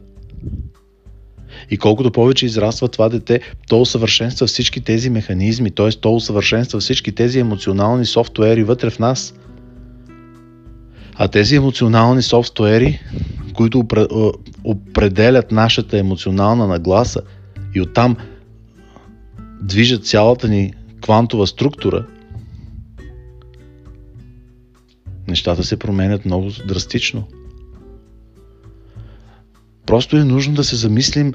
И 1.70 1.76
колкото 1.76 2.10
повече 2.10 2.46
израства 2.46 2.88
това 2.88 3.08
дете, 3.08 3.40
то 3.68 3.80
усъвършенства 3.80 4.46
всички 4.46 4.80
тези 4.80 5.10
механизми, 5.10 5.70
т.е. 5.70 5.90
то 5.90 6.14
усъвършенства 6.14 6.80
всички 6.80 7.12
тези 7.12 7.38
емоционални 7.38 8.06
софтуери 8.06 8.64
вътре 8.64 8.90
в 8.90 8.98
нас. 8.98 9.34
А 11.14 11.28
тези 11.28 11.56
емоционални 11.56 12.22
софтуери, 12.22 13.00
които 13.54 13.86
определят 14.64 15.52
нашата 15.52 15.98
емоционална 15.98 16.66
нагласа 16.66 17.20
и 17.74 17.80
оттам 17.80 18.16
движат 19.62 20.06
цялата 20.06 20.48
ни 20.48 20.72
квантова 21.02 21.46
структура, 21.46 22.06
нещата 25.28 25.64
се 25.64 25.76
променят 25.76 26.24
много 26.24 26.50
драстично. 26.68 27.24
Просто 29.86 30.16
е 30.16 30.24
нужно 30.24 30.54
да 30.54 30.64
се 30.64 30.76
замислим 30.76 31.34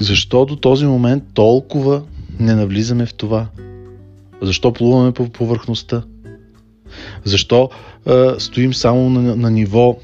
защо 0.00 0.44
до 0.44 0.56
този 0.56 0.86
момент 0.86 1.24
толкова 1.34 2.02
не 2.40 2.54
навлизаме 2.54 3.06
в 3.06 3.14
това. 3.14 3.46
Защо 4.42 4.72
плуваме 4.72 5.12
по 5.12 5.28
повърхността? 5.28 6.02
Защо 7.24 7.70
е, 8.06 8.12
стоим 8.38 8.74
само 8.74 9.10
на, 9.10 9.36
на 9.36 9.50
ниво 9.50 9.98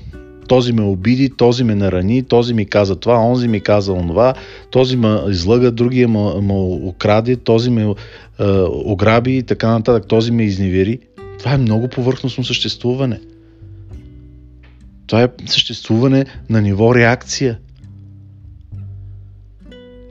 този 0.49 0.73
ме 0.73 0.83
обиди, 0.83 1.31
този 1.31 1.65
ме 1.65 1.75
нарани, 1.75 2.23
този 2.23 2.55
ми 2.55 2.67
каза 2.67 2.97
това, 2.97 3.15
онзи 3.15 3.49
ми 3.49 3.61
каза 3.61 3.93
онова, 3.93 4.35
този 4.71 4.97
ме 4.97 5.19
излъга, 5.29 5.71
другия 5.71 6.09
ме, 6.09 6.41
ме 6.41 6.53
украде, 6.83 7.37
този 7.37 7.71
ме 7.71 7.83
е, 7.83 7.95
ограби 8.69 9.37
и 9.37 9.43
така 9.43 9.71
нататък, 9.71 10.09
този 10.09 10.33
ме 10.33 10.43
изневери. 10.43 10.99
Това 11.43 11.55
е 11.55 11.59
много 11.59 11.89
повърхностно 11.89 12.45
съществуване. 12.45 13.21
Това 15.07 15.23
е 15.23 15.29
съществуване 15.47 16.27
на 16.51 16.61
ниво 16.61 16.95
реакция. 16.95 17.59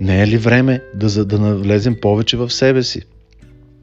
Не 0.01 0.21
е 0.21 0.27
ли 0.27 0.37
време 0.37 0.81
да, 0.95 1.25
да 1.25 1.39
навлезем 1.39 1.95
повече 2.01 2.37
в 2.37 2.49
себе 2.49 2.83
си? 2.83 3.01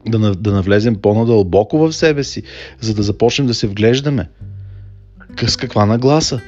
Да, 0.07 0.35
да 0.35 0.51
навлезем 0.51 0.95
по-надълбоко 0.95 1.77
в 1.77 1.93
себе 1.93 2.23
си, 2.23 2.43
за 2.79 2.93
да 2.93 3.03
започнем 3.03 3.47
да 3.47 3.53
се 3.53 3.67
вглеждаме? 3.67 4.29
С 5.47 5.57
каква 5.57 5.85
нагласа? 5.85 6.41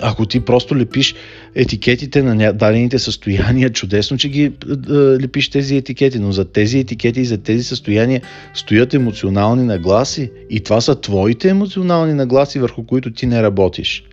Ако 0.00 0.26
ти 0.26 0.40
просто 0.40 0.76
лепиш 0.76 1.14
етикетите 1.54 2.22
на 2.22 2.52
дадените 2.52 2.98
състояния, 2.98 3.70
чудесно, 3.72 4.16
че 4.16 4.28
ги 4.28 4.52
лепиш 5.22 5.48
тези 5.48 5.76
етикети, 5.76 6.18
но 6.18 6.32
за 6.32 6.44
тези 6.44 6.78
етикети 6.78 7.20
и 7.20 7.24
за 7.24 7.38
тези 7.38 7.64
състояния 7.64 8.22
стоят 8.54 8.94
емоционални 8.94 9.62
нагласи 9.62 10.30
и 10.50 10.60
това 10.60 10.80
са 10.80 11.00
твоите 11.00 11.48
емоционални 11.48 12.14
нагласи, 12.14 12.58
върху 12.58 12.86
които 12.86 13.12
ти 13.12 13.26
не 13.26 13.42
работиш. 13.42 14.04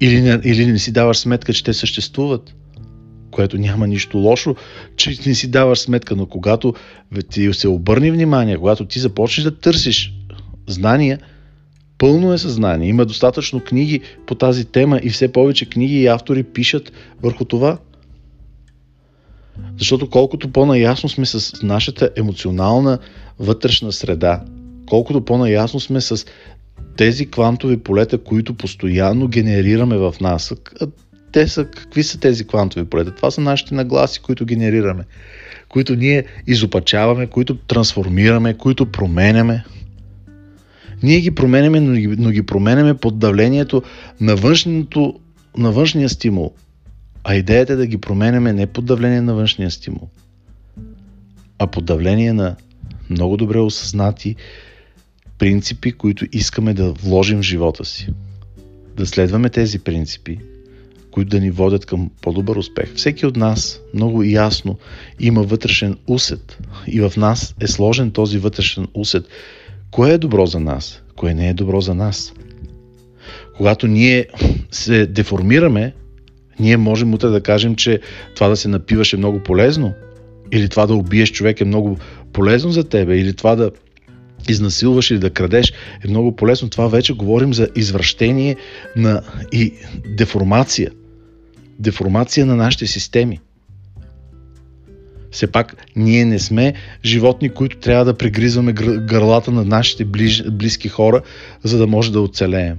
Или 0.00 0.20
не, 0.20 0.40
или 0.44 0.66
не 0.66 0.78
си 0.78 0.92
даваш 0.92 1.18
сметка, 1.18 1.52
че 1.52 1.64
те 1.64 1.72
съществуват, 1.72 2.54
което 3.30 3.58
няма 3.58 3.86
нищо 3.86 4.18
лошо, 4.18 4.56
че 4.96 5.18
не 5.26 5.34
си 5.34 5.50
даваш 5.50 5.78
сметка, 5.78 6.16
но 6.16 6.26
когато 6.26 6.74
ти 7.30 7.52
се 7.52 7.68
обърни 7.68 8.10
внимание, 8.10 8.56
когато 8.56 8.84
ти 8.84 8.98
започнеш 8.98 9.44
да 9.44 9.58
търсиш 9.58 10.12
знания– 10.66 11.18
Пълно 11.98 12.32
е 12.32 12.38
съзнание. 12.38 12.88
Има 12.88 13.06
достатъчно 13.06 13.60
книги 13.60 14.00
по 14.26 14.34
тази 14.34 14.64
тема 14.64 15.00
и 15.02 15.10
все 15.10 15.32
повече 15.32 15.68
книги 15.68 16.00
и 16.00 16.06
автори 16.06 16.42
пишат 16.42 16.92
върху 17.22 17.44
това. 17.44 17.78
Защото 19.78 20.10
колкото 20.10 20.52
по-наясно 20.52 21.08
сме 21.08 21.26
с 21.26 21.62
нашата 21.62 22.10
емоционална 22.16 22.98
вътрешна 23.38 23.92
среда, 23.92 24.44
колкото 24.86 25.24
по-наясно 25.24 25.80
сме 25.80 26.00
с 26.00 26.26
тези 26.96 27.30
квантови 27.30 27.76
полета, 27.76 28.18
които 28.18 28.54
постоянно 28.54 29.28
генерираме 29.28 29.96
в 29.96 30.14
нас. 30.20 30.54
Те 31.32 31.48
са, 31.48 31.64
какви 31.64 32.02
са 32.02 32.20
тези 32.20 32.46
квантови 32.46 32.86
полета? 32.86 33.14
Това 33.14 33.30
са 33.30 33.40
нашите 33.40 33.74
нагласи, 33.74 34.20
които 34.20 34.44
генерираме, 34.44 35.04
които 35.68 35.94
ние 35.96 36.24
изопачаваме, 36.46 37.26
които 37.26 37.54
трансформираме, 37.54 38.54
които 38.54 38.86
променяме. 38.86 39.64
Ние 41.02 41.20
ги 41.20 41.30
променяме, 41.30 41.80
но 41.80 41.92
ги, 41.92 42.06
но 42.06 42.30
ги 42.30 42.42
променяме 42.42 42.94
под 42.94 43.18
давлението 43.18 43.82
на, 44.20 44.36
външното, 44.36 45.20
на 45.56 45.72
външния 45.72 46.08
стимул. 46.08 46.52
А 47.24 47.34
идеята 47.34 47.72
е 47.72 47.76
да 47.76 47.86
ги 47.86 47.98
променяме 47.98 48.52
не 48.52 48.66
под 48.66 48.84
давление 48.84 49.20
на 49.20 49.34
външния 49.34 49.70
стимул, 49.70 50.08
а 51.58 51.66
под 51.66 51.84
давление 51.84 52.32
на 52.32 52.56
много 53.10 53.36
добре 53.36 53.58
осъзнати 53.58 54.36
принципи, 55.38 55.92
които 55.92 56.26
искаме 56.32 56.74
да 56.74 56.92
вложим 56.92 57.38
в 57.38 57.42
живота 57.42 57.84
си. 57.84 58.08
Да 58.96 59.06
следваме 59.06 59.48
тези 59.48 59.78
принципи, 59.78 60.38
които 61.10 61.30
да 61.30 61.40
ни 61.40 61.50
водят 61.50 61.86
към 61.86 62.10
по-добър 62.20 62.56
успех. 62.56 62.94
Всеки 62.94 63.26
от 63.26 63.36
нас 63.36 63.80
много 63.94 64.22
ясно 64.22 64.78
има 65.20 65.42
вътрешен 65.42 65.96
усет 66.06 66.58
и 66.86 67.00
в 67.00 67.12
нас 67.16 67.54
е 67.60 67.66
сложен 67.66 68.10
този 68.10 68.38
вътрешен 68.38 68.86
усет. 68.94 69.24
Кое 69.90 70.12
е 70.12 70.18
добро 70.18 70.46
за 70.46 70.60
нас, 70.60 71.02
кое 71.16 71.34
не 71.34 71.48
е 71.48 71.54
добро 71.54 71.80
за 71.80 71.94
нас. 71.94 72.32
Когато 73.56 73.86
ние 73.86 74.26
се 74.70 75.06
деформираме, 75.06 75.92
ние 76.60 76.76
можем 76.76 77.14
утре 77.14 77.28
да 77.28 77.40
кажем, 77.40 77.74
че 77.74 78.00
това 78.34 78.48
да 78.48 78.56
се 78.56 78.68
напиваш 78.68 79.12
е 79.12 79.16
много 79.16 79.40
полезно, 79.40 79.94
или 80.52 80.68
това 80.68 80.86
да 80.86 80.94
убиеш 80.94 81.32
човек 81.32 81.60
е 81.60 81.64
много 81.64 81.98
полезно 82.32 82.70
за 82.70 82.84
тебе, 82.84 83.18
или 83.18 83.32
това 83.36 83.56
да 83.56 83.70
изнасилваш 84.48 85.10
или 85.10 85.18
да 85.18 85.30
крадеш 85.30 85.72
е 86.04 86.08
много 86.08 86.36
полезно. 86.36 86.70
Това 86.70 86.88
вече 86.88 87.12
говорим 87.12 87.54
за 87.54 87.68
извращение 87.76 88.56
на 88.96 89.22
и 89.52 89.72
деформация. 90.16 90.90
Деформация 91.78 92.46
на 92.46 92.56
нашите 92.56 92.86
системи. 92.86 93.40
Все 95.30 95.46
пак 95.46 95.86
ние 95.96 96.24
не 96.24 96.38
сме 96.38 96.74
животни, 97.04 97.48
които 97.48 97.78
трябва 97.78 98.04
да 98.04 98.16
прегризваме 98.16 98.72
гърлата 98.72 99.50
на 99.50 99.64
нашите 99.64 100.04
ближ, 100.04 100.44
близки 100.50 100.88
хора, 100.88 101.22
за 101.62 101.78
да 101.78 101.86
може 101.86 102.12
да 102.12 102.20
оцелеем. 102.20 102.78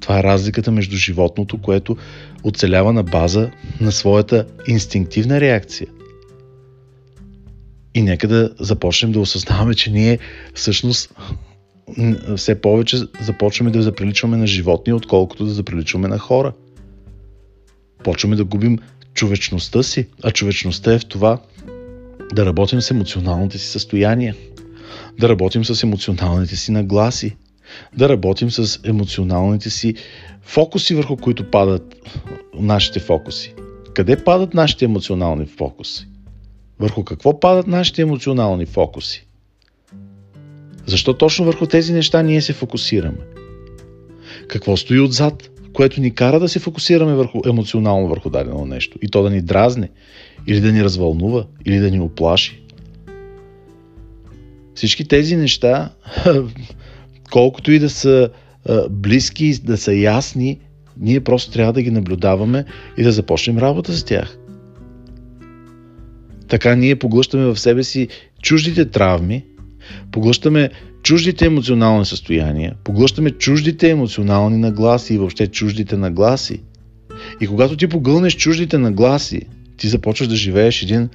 Това 0.00 0.18
е 0.18 0.22
разликата 0.22 0.70
между 0.70 0.96
животното, 0.96 1.58
което 1.58 1.96
оцелява 2.44 2.92
на 2.92 3.02
база 3.02 3.50
на 3.80 3.92
своята 3.92 4.46
инстинктивна 4.68 5.40
реакция 5.40 5.88
и 7.94 8.02
нека 8.02 8.28
да 8.28 8.50
започнем 8.60 9.12
да 9.12 9.20
осъзнаваме, 9.20 9.74
че 9.74 9.90
ние 9.90 10.18
всъщност 10.54 11.14
все 12.36 12.60
повече 12.60 12.96
започваме 13.20 13.70
да 13.70 13.82
заприличваме 13.82 14.36
на 14.36 14.46
животни, 14.46 14.92
отколкото 14.92 15.44
да 15.44 15.50
заприличваме 15.50 16.08
на 16.08 16.18
хора. 16.18 16.52
Почваме 18.04 18.36
да 18.36 18.44
губим 18.44 18.78
човечността 19.18 19.82
си, 19.82 20.06
а 20.22 20.30
човечността 20.30 20.92
е 20.92 20.98
в 20.98 21.06
това 21.06 21.40
да 22.34 22.46
работим 22.46 22.80
с 22.80 22.90
емоционалните 22.90 23.58
си 23.58 23.66
състояния, 23.66 24.36
да 25.20 25.28
работим 25.28 25.64
с 25.64 25.82
емоционалните 25.82 26.56
си 26.56 26.72
нагласи, 26.72 27.36
да 27.96 28.08
работим 28.08 28.50
с 28.50 28.80
емоционалните 28.84 29.70
си 29.70 29.94
фокуси, 30.42 30.94
върху 30.94 31.16
които 31.16 31.50
падат 31.50 31.96
нашите 32.54 33.00
фокуси. 33.00 33.54
Къде 33.94 34.24
падат 34.24 34.54
нашите 34.54 34.84
емоционални 34.84 35.46
фокуси? 35.46 36.08
Върху 36.80 37.04
какво 37.04 37.40
падат 37.40 37.66
нашите 37.66 38.02
емоционални 38.02 38.66
фокуси? 38.66 39.26
Защо 40.86 41.14
точно 41.14 41.44
върху 41.44 41.66
тези 41.66 41.92
неща 41.92 42.22
ние 42.22 42.42
се 42.42 42.52
фокусираме? 42.52 43.24
Какво 44.48 44.76
стои 44.76 45.00
отзад, 45.00 45.50
което 45.78 46.00
ни 46.00 46.14
кара 46.14 46.40
да 46.40 46.48
се 46.48 46.58
фокусираме 46.58 47.14
върху, 47.14 47.40
емоционално 47.46 48.08
върху 48.08 48.30
дадено 48.30 48.64
нещо? 48.64 48.98
И 49.02 49.08
то 49.08 49.22
да 49.22 49.30
ни 49.30 49.42
дразне, 49.42 49.88
или 50.46 50.60
да 50.60 50.72
ни 50.72 50.84
развълнува, 50.84 51.44
или 51.64 51.78
да 51.78 51.90
ни 51.90 52.00
оплаши? 52.00 52.62
Всички 54.74 55.08
тези 55.08 55.36
неща, 55.36 55.90
колкото 57.30 57.72
и 57.72 57.78
да 57.78 57.90
са 57.90 58.30
близки, 58.90 59.58
да 59.64 59.76
са 59.76 59.94
ясни, 59.94 60.58
ние 60.96 61.20
просто 61.20 61.52
трябва 61.52 61.72
да 61.72 61.82
ги 61.82 61.90
наблюдаваме 61.90 62.64
и 62.96 63.02
да 63.02 63.12
започнем 63.12 63.58
работа 63.58 63.92
с 63.92 64.04
тях. 64.04 64.38
Така 66.48 66.74
ние 66.74 66.96
поглъщаме 66.96 67.44
в 67.44 67.58
себе 67.58 67.84
си 67.84 68.08
чуждите 68.42 68.84
травми, 68.84 69.44
поглъщаме 70.12 70.70
чуждите 71.02 71.46
емоционални 71.46 72.04
състояния, 72.04 72.74
поглъщаме 72.84 73.30
чуждите 73.30 73.90
емоционални 73.90 74.56
нагласи 74.56 75.14
и 75.14 75.18
въобще 75.18 75.46
чуждите 75.46 75.96
нагласи. 75.96 76.60
И 77.40 77.46
когато 77.46 77.76
ти 77.76 77.88
погълнеш 77.88 78.36
чуждите 78.36 78.78
нагласи, 78.78 79.42
ти 79.76 79.88
започваш 79.88 80.28
да 80.28 80.36
живееш 80.36 80.82
един 80.82 81.08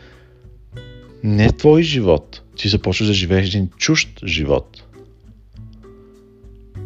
не 1.23 1.51
твой 1.51 1.83
живот, 1.83 2.41
ти 2.55 2.69
започваш 2.69 3.07
да 3.07 3.13
живееш 3.13 3.47
един 3.47 3.69
чужд 3.77 4.09
живот. 4.25 4.83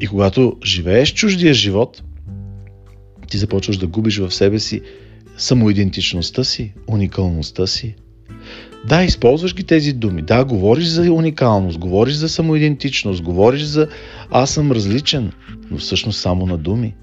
И 0.01 0.07
когато 0.07 0.57
живееш 0.65 1.13
чуждия 1.13 1.53
живот, 1.53 2.03
ти 3.29 3.37
започваш 3.37 3.77
да 3.77 3.87
губиш 3.87 4.17
в 4.17 4.31
себе 4.31 4.59
си 4.59 4.81
самоидентичността 5.37 6.43
си, 6.43 6.73
уникалността 6.87 7.67
си, 7.67 7.95
да, 8.87 9.03
използваш 9.03 9.55
ги 9.55 9.63
тези 9.63 9.93
думи. 9.93 10.21
Да, 10.21 10.45
говориш 10.45 10.85
за 10.85 11.13
уникалност, 11.13 11.77
говориш 11.77 12.15
за 12.15 12.29
самоидентичност, 12.29 13.21
говориш 13.21 13.61
за 13.61 13.87
аз 14.31 14.51
съм 14.51 14.71
различен, 14.71 15.31
но 15.71 15.77
всъщност 15.77 16.21
само 16.21 16.45
на 16.45 16.57
думи. 16.57 16.95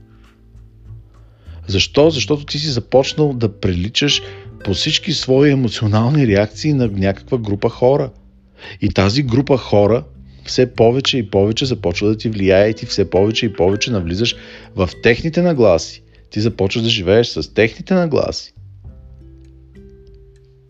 Защо? 1.67 2.11
Защото 2.11 2.47
ти 2.47 2.59
си 2.59 2.69
започнал 2.69 3.33
да 3.33 3.61
приличаш 3.61 4.23
по 4.65 4.75
всички 4.75 5.13
свои 5.13 5.51
емоционални 5.51 6.27
реакции 6.27 6.73
на 6.73 6.89
някаква 6.89 7.39
група 7.39 7.69
хора. 7.69 8.11
И 8.81 8.89
тази 8.89 9.23
група 9.23 9.57
хора 9.57 10.05
все 10.45 10.75
повече 10.75 11.19
и 11.19 11.31
повече 11.31 11.67
започва 11.67 12.09
да 12.09 12.17
ти 12.17 12.29
влияе 12.29 12.69
и 12.69 12.75
ти 12.75 12.87
все 12.87 13.11
повече 13.11 13.47
и 13.47 13.53
повече 13.53 13.91
навлизаш 13.91 14.37
в 14.77 14.91
техните 15.03 15.43
нагласи. 15.43 16.03
Ти 16.31 16.41
започваш 16.41 16.83
да 16.83 16.89
живееш 16.89 17.27
с 17.27 17.55
техните 17.55 17.95
нагласи. 17.95 18.55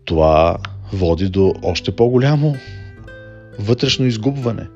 Това 0.05 0.57
води 0.95 1.29
до 1.29 1.53
още 1.63 1.91
по-голямо 1.91 2.55
вътрешно 3.59 4.05
изгубване. 4.05 4.67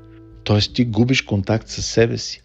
Тоест 0.43 0.73
ти 0.73 0.86
губиш 0.86 1.21
контакт 1.21 1.67
с 1.69 1.82
себе 1.82 2.17
си. 2.17 2.41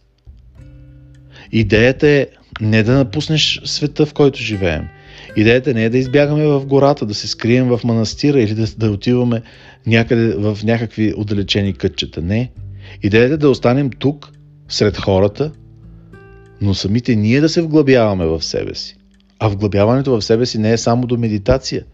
Идеята 1.52 2.08
е 2.08 2.26
не 2.60 2.82
да 2.82 2.92
напуснеш 2.92 3.60
света, 3.64 4.06
в 4.06 4.14
който 4.14 4.38
живеем. 4.38 4.88
Идеята 5.37 5.74
не 5.74 5.84
е 5.84 5.90
да 5.90 5.98
избягаме 5.98 6.46
в 6.46 6.66
гората, 6.66 7.06
да 7.06 7.14
се 7.14 7.28
скрием 7.28 7.68
в 7.68 7.80
манастира 7.84 8.40
или 8.40 8.54
да, 8.54 8.66
да 8.78 8.90
отиваме 8.90 9.42
някъде 9.87 10.34
в 10.34 10.58
някакви 10.64 11.14
отдалечени 11.16 11.72
кътчета. 11.72 12.22
Не. 12.22 12.50
Идеята 13.02 13.34
е 13.34 13.37
да 13.37 13.50
останем 13.50 13.90
тук, 13.98 14.32
сред 14.68 14.96
хората, 14.96 15.52
но 16.60 16.74
самите 16.74 17.16
ние 17.16 17.40
да 17.40 17.48
се 17.48 17.62
вглъбяваме 17.62 18.26
в 18.26 18.42
себе 18.42 18.74
си. 18.74 18.96
А 19.38 19.48
вглъбяването 19.48 20.10
в 20.10 20.22
себе 20.22 20.46
си 20.46 20.58
не 20.58 20.72
е 20.72 20.78
само 20.78 21.06
до 21.06 21.18
медитация– 21.18 21.84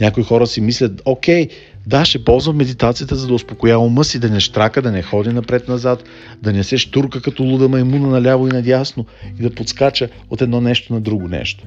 някои 0.00 0.22
хора 0.22 0.46
си 0.46 0.60
мислят, 0.60 1.02
окей, 1.04 1.48
да, 1.86 2.04
ще 2.04 2.24
ползвам 2.24 2.56
медитацията, 2.56 3.16
за 3.16 3.26
да 3.26 3.34
успокоя 3.34 3.78
ума 3.78 4.04
си, 4.04 4.18
да 4.18 4.30
не 4.30 4.40
штрака, 4.40 4.82
да 4.82 4.92
не 4.92 5.02
ходи 5.02 5.32
напред-назад, 5.32 6.04
да 6.42 6.52
не 6.52 6.64
се 6.64 6.78
штурка 6.78 7.22
като 7.22 7.42
луда 7.42 7.68
маймуна 7.68 8.08
наляво 8.08 8.48
и 8.48 8.52
надясно 8.52 9.06
и 9.38 9.42
да 9.42 9.54
подскача 9.54 10.08
от 10.30 10.42
едно 10.42 10.60
нещо 10.60 10.92
на 10.92 11.00
друго 11.00 11.28
нещо. 11.28 11.64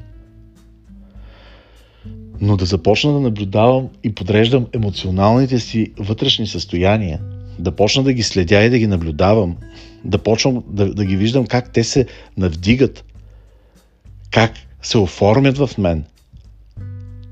Но 2.42 2.58
да 2.58 2.66
започна 2.66 3.14
да 3.14 3.20
наблюдавам 3.20 3.90
и 4.04 4.16
подреждам 4.16 4.68
емоционалните 4.74 5.60
си 5.60 5.92
вътрешни 6.00 6.48
състояния, 6.48 7.20
да 7.60 7.72
почна 7.72 8.04
да 8.04 8.14
ги 8.14 8.24
следя 8.24 8.64
и 8.64 8.70
да 8.70 8.80
ги 8.80 8.88
наблюдавам, 8.88 9.58
да 10.06 10.18
почвам 10.18 10.64
да, 10.68 10.94
да 10.94 11.06
ги 11.06 11.16
виждам 11.16 11.46
как 11.46 11.74
те 11.74 11.84
се 11.84 12.06
навдигат, 12.38 13.04
как 14.32 14.52
се 14.82 14.98
оформят 14.98 15.58
в 15.58 15.70
мен. 15.78 16.04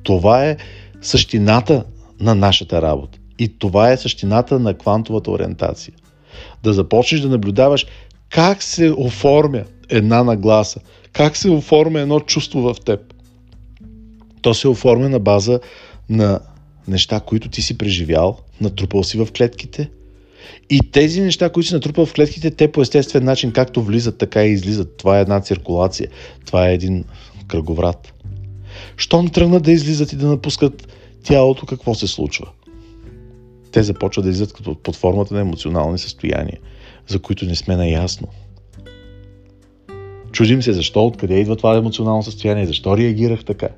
Това 0.03 0.45
е 0.45 0.57
същината 1.03 1.83
на 2.19 2.35
нашата 2.35 2.81
работа. 2.81 3.19
И 3.39 3.57
това 3.59 3.91
е 3.91 3.97
същината 3.97 4.59
на 4.59 4.73
квантовата 4.73 5.31
ориентация. 5.31 5.93
Да 6.63 6.73
започнеш 6.73 7.21
да 7.21 7.29
наблюдаваш 7.29 7.85
как 8.29 8.63
се 8.63 8.93
оформя 8.97 9.63
една 9.89 10.23
нагласа, 10.23 10.79
как 11.13 11.37
се 11.37 11.49
оформя 11.49 11.99
едно 11.99 12.19
чувство 12.19 12.61
в 12.61 12.75
теб. 12.85 13.13
То 14.41 14.53
се 14.53 14.67
оформя 14.67 15.09
на 15.09 15.19
база 15.19 15.59
на 16.09 16.39
неща, 16.87 17.19
които 17.19 17.49
ти 17.49 17.61
си 17.61 17.77
преживял, 17.77 18.37
натрупал 18.61 19.03
си 19.03 19.17
в 19.17 19.27
клетките. 19.37 19.89
И 20.69 20.91
тези 20.91 21.21
неща, 21.21 21.49
които 21.49 21.67
си 21.67 21.73
натрупал 21.73 22.05
в 22.05 22.13
клетките, 22.13 22.51
те 22.51 22.71
по 22.71 22.81
естествен 22.81 23.23
начин 23.23 23.51
както 23.51 23.83
влизат, 23.83 24.17
така 24.17 24.45
и 24.45 24.51
излизат. 24.51 24.97
Това 24.97 25.17
е 25.17 25.21
една 25.21 25.41
циркулация. 25.41 26.09
Това 26.45 26.69
е 26.69 26.73
един 26.73 27.03
кръговрат. 27.47 28.12
Щом 28.97 29.27
тръгнат 29.27 29.63
да 29.63 29.71
излизат 29.71 30.13
и 30.13 30.15
да 30.15 30.27
напускат 30.27 30.87
тялото, 31.23 31.65
какво 31.65 31.95
се 31.95 32.07
случва? 32.07 32.47
Те 33.71 33.83
започват 33.83 34.25
да 34.25 34.31
излизат 34.31 34.53
като 34.53 34.75
под 34.75 34.95
формата 34.95 35.33
на 35.33 35.41
емоционални 35.41 35.97
състояния. 35.97 36.59
за 37.07 37.19
които 37.19 37.45
не 37.45 37.55
сме 37.55 37.75
наясно. 37.75 38.27
Чудим 40.31 40.61
се 40.61 40.73
защо, 40.73 41.05
откъде 41.05 41.39
идва 41.39 41.55
това 41.55 41.77
емоционално 41.77 42.23
състояние, 42.23 42.65
защо 42.65 42.97
реагирах 42.97 43.45
така. 43.45 43.69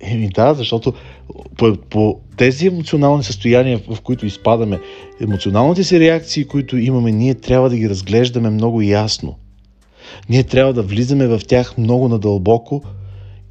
Еми 0.00 0.28
да, 0.28 0.54
защото 0.54 0.92
по, 1.56 1.76
по 1.76 2.20
тези 2.36 2.66
емоционални 2.66 3.24
състояния, 3.24 3.80
в 3.88 4.00
които 4.00 4.26
изпадаме, 4.26 4.80
емоционалните 5.20 5.84
си 5.84 6.00
реакции, 6.00 6.44
които 6.44 6.76
имаме, 6.76 7.12
ние 7.12 7.34
трябва 7.34 7.70
да 7.70 7.76
ги 7.76 7.90
разглеждаме 7.90 8.50
много 8.50 8.82
ясно. 8.82 9.38
Ние 10.28 10.42
трябва 10.42 10.72
да 10.72 10.82
влизаме 10.82 11.26
в 11.26 11.40
тях 11.48 11.78
много 11.78 12.08
надълбоко 12.08 12.82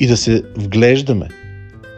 и 0.01 0.07
да 0.07 0.17
се 0.17 0.43
вглеждаме 0.57 1.27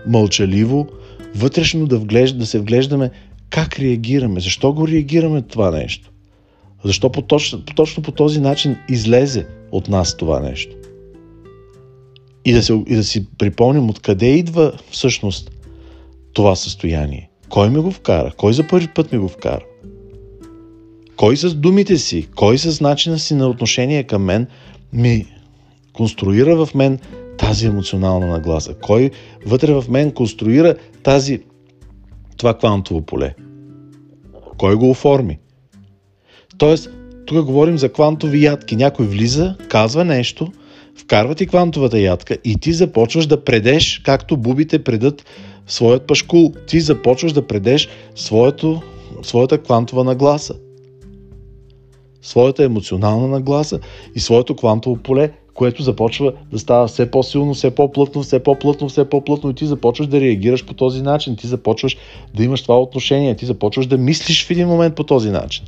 мълчаливо, 0.07 0.87
вътрешно 1.35 1.87
да, 1.87 1.97
вглежда, 1.97 2.39
да 2.39 2.45
се 2.45 2.59
вглеждаме 2.59 3.11
как 3.49 3.79
реагираме, 3.79 4.39
защо 4.39 4.73
го 4.73 4.87
реагираме 4.87 5.41
това 5.41 5.71
нещо. 5.71 6.11
Защо 6.83 7.11
по 7.11 7.21
точно, 7.21 7.61
точно 7.75 8.03
по 8.03 8.11
този 8.11 8.39
начин 8.39 8.77
излезе 8.89 9.45
от 9.71 9.87
нас 9.87 10.17
това 10.17 10.39
нещо. 10.39 10.75
И 12.45 12.53
да, 12.53 12.63
се, 12.63 12.83
и 12.87 12.95
да 12.95 13.03
си 13.03 13.25
припомним 13.37 13.89
откъде 13.89 14.27
идва 14.27 14.73
всъщност 14.91 15.51
това 16.33 16.55
състояние. 16.55 17.29
Кой 17.49 17.69
ми 17.69 17.79
го 17.79 17.91
вкара? 17.91 18.31
Кой 18.37 18.53
за 18.53 18.67
първи 18.67 18.87
път 18.87 19.11
ми 19.11 19.17
го 19.17 19.27
вкара? 19.27 19.63
Кой 21.15 21.37
с 21.37 21.53
думите 21.53 21.97
си, 21.97 22.27
кой 22.35 22.57
с 22.57 22.81
начина 22.81 23.19
си 23.19 23.33
на 23.33 23.47
отношение 23.47 24.03
към 24.03 24.23
мен 24.23 24.47
ми 24.93 25.25
конструира 25.93 26.65
в 26.65 26.75
мен 26.75 26.99
тази 27.37 27.65
емоционална 27.65 28.27
нагласа? 28.27 28.73
Кой 28.73 29.11
вътре 29.45 29.73
в 29.73 29.85
мен 29.89 30.11
конструира 30.11 30.75
тази, 31.03 31.39
това 32.37 32.57
квантово 32.57 33.01
поле? 33.01 33.35
Кой 34.57 34.75
го 34.75 34.89
оформи? 34.89 35.39
Тоест, 36.57 36.89
тук 37.25 37.45
говорим 37.45 37.77
за 37.77 37.89
квантови 37.89 38.43
ядки. 38.43 38.75
Някой 38.75 39.05
влиза, 39.05 39.55
казва 39.69 40.05
нещо, 40.05 40.51
вкарва 40.97 41.35
ти 41.35 41.47
квантовата 41.47 41.99
ядка 41.99 42.37
и 42.43 42.57
ти 42.57 42.73
започваш 42.73 43.25
да 43.25 43.43
предеш, 43.43 44.01
както 44.05 44.37
бубите 44.37 44.83
предат 44.83 45.25
своят 45.67 46.07
пашкул. 46.07 46.53
Ти 46.67 46.79
започваш 46.79 47.33
да 47.33 47.47
предеш 47.47 47.89
своето, 48.15 48.81
своята 49.23 49.57
квантова 49.57 50.03
нагласа. 50.03 50.55
Своята 52.21 52.63
емоционална 52.63 53.27
нагласа 53.27 53.79
и 54.15 54.19
своето 54.19 54.55
квантово 54.55 54.97
поле, 54.97 55.31
което 55.53 55.83
започва 55.83 56.33
да 56.51 56.59
става 56.59 56.87
все 56.87 57.11
по-силно, 57.11 57.53
все 57.53 57.75
по-плътно, 57.75 58.23
все 58.23 58.43
по-плътно, 58.43 58.89
все 58.89 59.09
по-плътно 59.09 59.49
и 59.49 59.53
ти 59.53 59.65
започваш 59.65 60.07
да 60.07 60.21
реагираш 60.21 60.65
по 60.65 60.73
този 60.73 61.01
начин. 61.01 61.35
Ти 61.35 61.47
започваш 61.47 61.97
да 62.35 62.43
имаш 62.43 62.61
това 62.61 62.81
отношение, 62.81 63.35
ти 63.35 63.45
започваш 63.45 63.85
да 63.85 63.97
мислиш 63.97 64.45
в 64.45 64.51
един 64.51 64.67
момент 64.67 64.95
по 64.95 65.03
този 65.03 65.29
начин. 65.29 65.65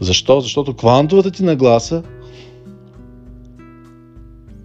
Защо? 0.00 0.40
Защото 0.40 0.74
квантовата 0.74 1.30
ти 1.30 1.42
нагласа 1.42 2.02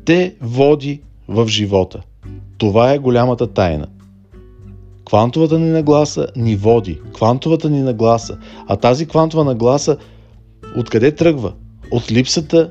те 0.06 0.36
води 0.42 1.02
в 1.28 1.48
живота. 1.48 2.02
Това 2.58 2.94
е 2.94 2.98
голямата 2.98 3.48
тайна. 3.48 3.88
Квантовата 5.06 5.60
ни 5.60 5.70
нагласа 5.70 6.28
ни 6.36 6.56
води. 6.56 7.00
Квантовата 7.14 7.70
ни 7.70 7.82
нагласа. 7.82 8.38
А 8.68 8.76
тази 8.76 9.06
квантова 9.06 9.44
нагласа 9.44 9.98
откъде 10.78 11.16
тръгва? 11.16 11.54
От 11.92 12.12
липсата 12.12 12.70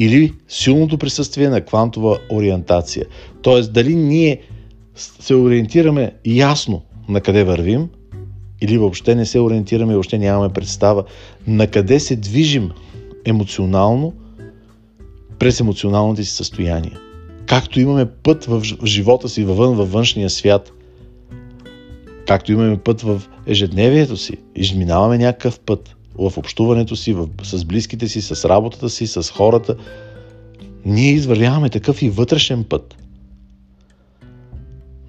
или 0.00 0.32
силното 0.48 0.98
присъствие 0.98 1.48
на 1.48 1.60
квантова 1.60 2.18
ориентация. 2.30 3.06
Тоест, 3.42 3.72
дали 3.72 3.94
ние 3.94 4.40
се 4.94 5.34
ориентираме 5.34 6.12
ясно 6.26 6.82
на 7.08 7.20
къде 7.20 7.44
вървим, 7.44 7.88
или 8.60 8.78
въобще 8.78 9.14
не 9.14 9.26
се 9.26 9.40
ориентираме, 9.40 9.92
въобще 9.92 10.18
нямаме 10.18 10.52
представа 10.52 11.04
на 11.46 11.66
къде 11.66 12.00
се 12.00 12.16
движим 12.16 12.70
емоционално 13.24 14.14
през 15.38 15.60
емоционалните 15.60 16.24
си 16.24 16.30
състояния. 16.30 16.98
Както 17.46 17.80
имаме 17.80 18.06
път 18.06 18.44
в 18.44 18.62
живота 18.84 19.28
си 19.28 19.44
въвън, 19.44 19.76
във 19.76 19.92
външния 19.92 20.30
свят, 20.30 20.72
както 22.26 22.52
имаме 22.52 22.76
път 22.76 23.00
в 23.00 23.22
ежедневието 23.46 24.16
си, 24.16 24.36
изминаваме 24.56 25.18
някакъв 25.18 25.60
път 25.60 25.96
в 26.14 26.32
общуването 26.38 26.96
си, 26.96 27.12
в, 27.12 27.28
с 27.42 27.64
близките 27.64 28.08
си, 28.08 28.22
с 28.22 28.48
работата 28.48 28.88
си, 28.88 29.06
с 29.06 29.22
хората, 29.22 29.76
ние 30.84 31.12
извървяваме 31.12 31.70
такъв 31.70 32.02
и 32.02 32.10
вътрешен 32.10 32.64
път. 32.64 32.96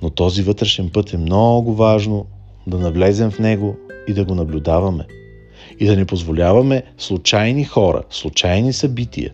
Но 0.01 0.09
този 0.09 0.43
вътрешен 0.43 0.89
път 0.89 1.13
е 1.13 1.17
много 1.17 1.75
важно 1.75 2.25
да 2.67 2.79
навлезем 2.79 3.31
в 3.31 3.39
него 3.39 3.75
и 4.07 4.13
да 4.13 4.25
го 4.25 4.35
наблюдаваме. 4.35 5.05
И 5.79 5.85
да 5.85 5.95
не 5.95 6.05
позволяваме 6.05 6.83
случайни 6.97 7.63
хора, 7.63 8.03
случайни 8.09 8.73
събития 8.73 9.31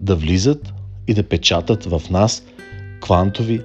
да 0.00 0.16
влизат 0.16 0.72
и 1.06 1.14
да 1.14 1.22
печатат 1.22 1.84
в 1.84 2.02
нас 2.10 2.44
квантови 3.00 3.60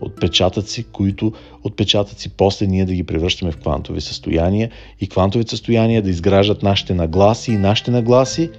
отпечатъци, 0.00 0.84
които 0.84 1.32
отпечатъци 1.64 2.28
после 2.28 2.66
ние 2.66 2.84
да 2.84 2.94
ги 2.94 3.04
превръщаме 3.04 3.52
в 3.52 3.56
квантови 3.56 4.00
състояния 4.00 4.70
и 5.00 5.08
квантовите 5.08 5.50
състояния 5.50 6.02
да 6.02 6.10
изграждат 6.10 6.62
нашите 6.62 6.94
нагласи 6.94 7.52
и 7.52 7.56
нашите 7.56 7.90
нагласи 7.90 8.50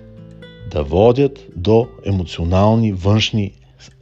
да 0.72 0.84
водят 0.84 1.48
до 1.56 1.88
емоционални 2.06 2.94
външни 2.94 3.52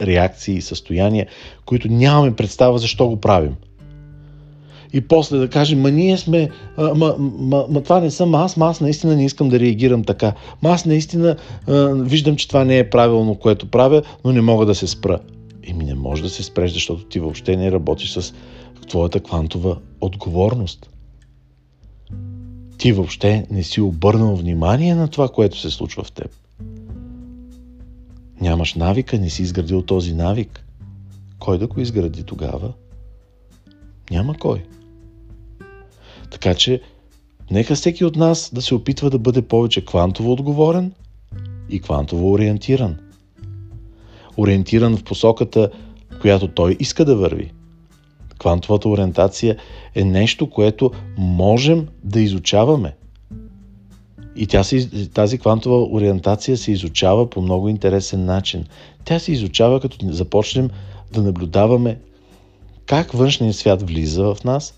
реакции 0.02 0.54
и 0.54 0.62
състояния, 0.62 1.26
които 1.66 1.88
нямаме 1.88 2.36
представа 2.36 2.78
защо 2.78 3.08
го 3.08 3.20
правим– 3.20 3.54
и 4.92 5.00
после 5.00 5.38
да 5.38 5.48
кажем, 5.48 5.80
ма 5.80 5.90
ние 5.90 6.16
сме, 6.16 6.50
ма, 6.78 7.14
ма, 7.18 7.66
ма 7.68 7.82
това 7.82 8.00
не 8.00 8.10
съм 8.10 8.34
аз, 8.34 8.56
ма 8.56 8.66
аз 8.66 8.80
наистина 8.80 9.16
не 9.16 9.24
искам 9.24 9.48
да 9.48 9.60
реагирам 9.60 10.04
така. 10.04 10.32
Ма 10.62 10.70
аз 10.70 10.84
наистина 10.86 11.36
а, 11.68 11.88
виждам, 11.94 12.36
че 12.36 12.48
това 12.48 12.64
не 12.64 12.78
е 12.78 12.90
правилно, 12.90 13.34
което 13.34 13.70
правя, 13.70 14.02
но 14.24 14.32
не 14.32 14.40
мога 14.40 14.66
да 14.66 14.74
се 14.74 14.86
спра. 14.86 15.18
Еми 15.62 15.84
не 15.84 15.94
може 15.94 16.22
да 16.22 16.30
се 16.30 16.42
спреш, 16.42 16.72
защото 16.72 17.04
ти 17.04 17.20
въобще 17.20 17.56
не 17.56 17.72
работиш 17.72 18.12
с 18.12 18.34
твоята 18.88 19.20
квантова 19.20 19.78
отговорност. 20.00 20.90
Ти 22.78 22.92
въобще 22.92 23.46
не 23.50 23.62
си 23.62 23.80
обърнал 23.80 24.36
внимание 24.36 24.94
на 24.94 25.08
това, 25.08 25.28
което 25.28 25.58
се 25.58 25.70
случва 25.70 26.04
в 26.04 26.12
теб. 26.12 26.30
Нямаш 28.40 28.74
навика, 28.74 29.18
не 29.18 29.30
си 29.30 29.42
изградил 29.42 29.82
този 29.82 30.14
навик. 30.14 30.64
Кой 31.38 31.58
да 31.58 31.66
го 31.66 31.80
изгради 31.80 32.24
тогава? 32.24 32.72
Няма 34.10 34.34
кой. 34.34 34.64
Така 36.30 36.54
че, 36.54 36.80
нека 37.50 37.74
всеки 37.74 38.04
от 38.04 38.16
нас 38.16 38.50
да 38.54 38.62
се 38.62 38.74
опитва 38.74 39.10
да 39.10 39.18
бъде 39.18 39.42
повече 39.42 39.84
квантово 39.84 40.32
отговорен 40.32 40.92
и 41.70 41.80
квантово 41.80 42.32
ориентиран. 42.32 42.98
Ориентиран 44.36 44.96
в 44.96 45.04
посоката, 45.04 45.70
която 46.20 46.48
той 46.48 46.76
иска 46.80 47.04
да 47.04 47.16
върви. 47.16 47.52
Квантовата 48.38 48.88
ориентация 48.88 49.56
е 49.94 50.04
нещо, 50.04 50.50
което 50.50 50.90
можем 51.18 51.86
да 52.04 52.20
изучаваме. 52.20 52.94
И 54.36 54.46
тя 54.46 54.64
се, 54.64 55.08
тази 55.08 55.38
квантова 55.38 55.82
ориентация 55.82 56.56
се 56.56 56.72
изучава 56.72 57.30
по 57.30 57.42
много 57.42 57.68
интересен 57.68 58.24
начин. 58.24 58.64
Тя 59.04 59.18
се 59.18 59.32
изучава 59.32 59.80
като 59.80 59.96
започнем 60.12 60.70
да 61.12 61.22
наблюдаваме 61.22 61.98
как 62.86 63.12
външният 63.12 63.56
свят 63.56 63.82
влиза 63.82 64.34
в 64.34 64.44
нас 64.44 64.74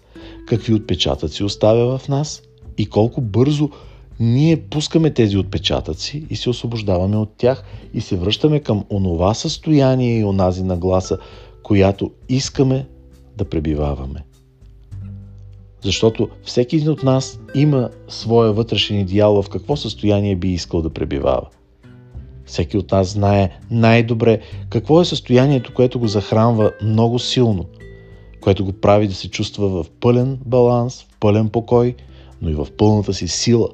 какви 0.46 0.74
отпечатъци 0.74 1.44
оставя 1.44 1.98
в 1.98 2.08
нас 2.08 2.42
и 2.78 2.86
колко 2.86 3.20
бързо 3.20 3.70
ние 4.22 4.56
пускаме 4.56 5.10
тези 5.10 5.38
отпечатъци 5.38 6.26
и 6.30 6.36
се 6.36 6.50
освобождаваме 6.50 7.16
от 7.16 7.30
тях 7.36 7.64
и 7.94 8.00
се 8.00 8.16
връщаме 8.16 8.60
към 8.60 8.84
онова 8.90 9.34
състояние 9.34 10.18
и 10.18 10.24
онази 10.24 10.62
нагласа, 10.62 11.18
която 11.62 12.10
искаме 12.28 12.86
да 13.36 13.44
пребиваваме. 13.44 14.24
Защото 15.84 16.28
всеки 16.42 16.76
един 16.76 16.88
от 16.88 17.02
нас 17.02 17.40
има 17.54 17.90
своя 18.08 18.52
вътрешен 18.52 19.00
идеал 19.00 19.42
в 19.42 19.48
какво 19.48 19.76
състояние 19.76 20.36
би 20.36 20.48
искал 20.48 20.82
да 20.82 20.90
пребивава. 20.90 21.48
Всеки 22.44 22.78
от 22.78 22.92
нас 22.92 23.08
знае 23.08 23.58
най-добре 23.70 24.40
какво 24.68 25.00
е 25.00 25.04
състоянието, 25.04 25.74
което 25.74 25.98
го 25.98 26.06
захранва 26.06 26.72
много 26.82 27.18
силно– 27.18 27.64
което 28.42 28.64
го 28.64 28.72
прави 28.72 29.08
да 29.08 29.14
се 29.14 29.30
чувства 29.30 29.68
в 29.68 29.90
пълен 30.00 30.38
баланс, 30.46 31.02
в 31.02 31.18
пълен 31.20 31.48
покой, 31.48 31.94
но 32.42 32.50
и 32.50 32.54
в 32.54 32.66
пълната 32.76 33.14
си 33.14 33.28
сила. 33.28 33.68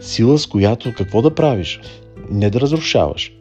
Сила, 0.00 0.38
с 0.38 0.46
която 0.46 0.94
какво 0.96 1.22
да 1.22 1.34
правиш? 1.34 1.80
Не 2.30 2.50
да 2.50 2.60
разрушаваш, 2.60 3.32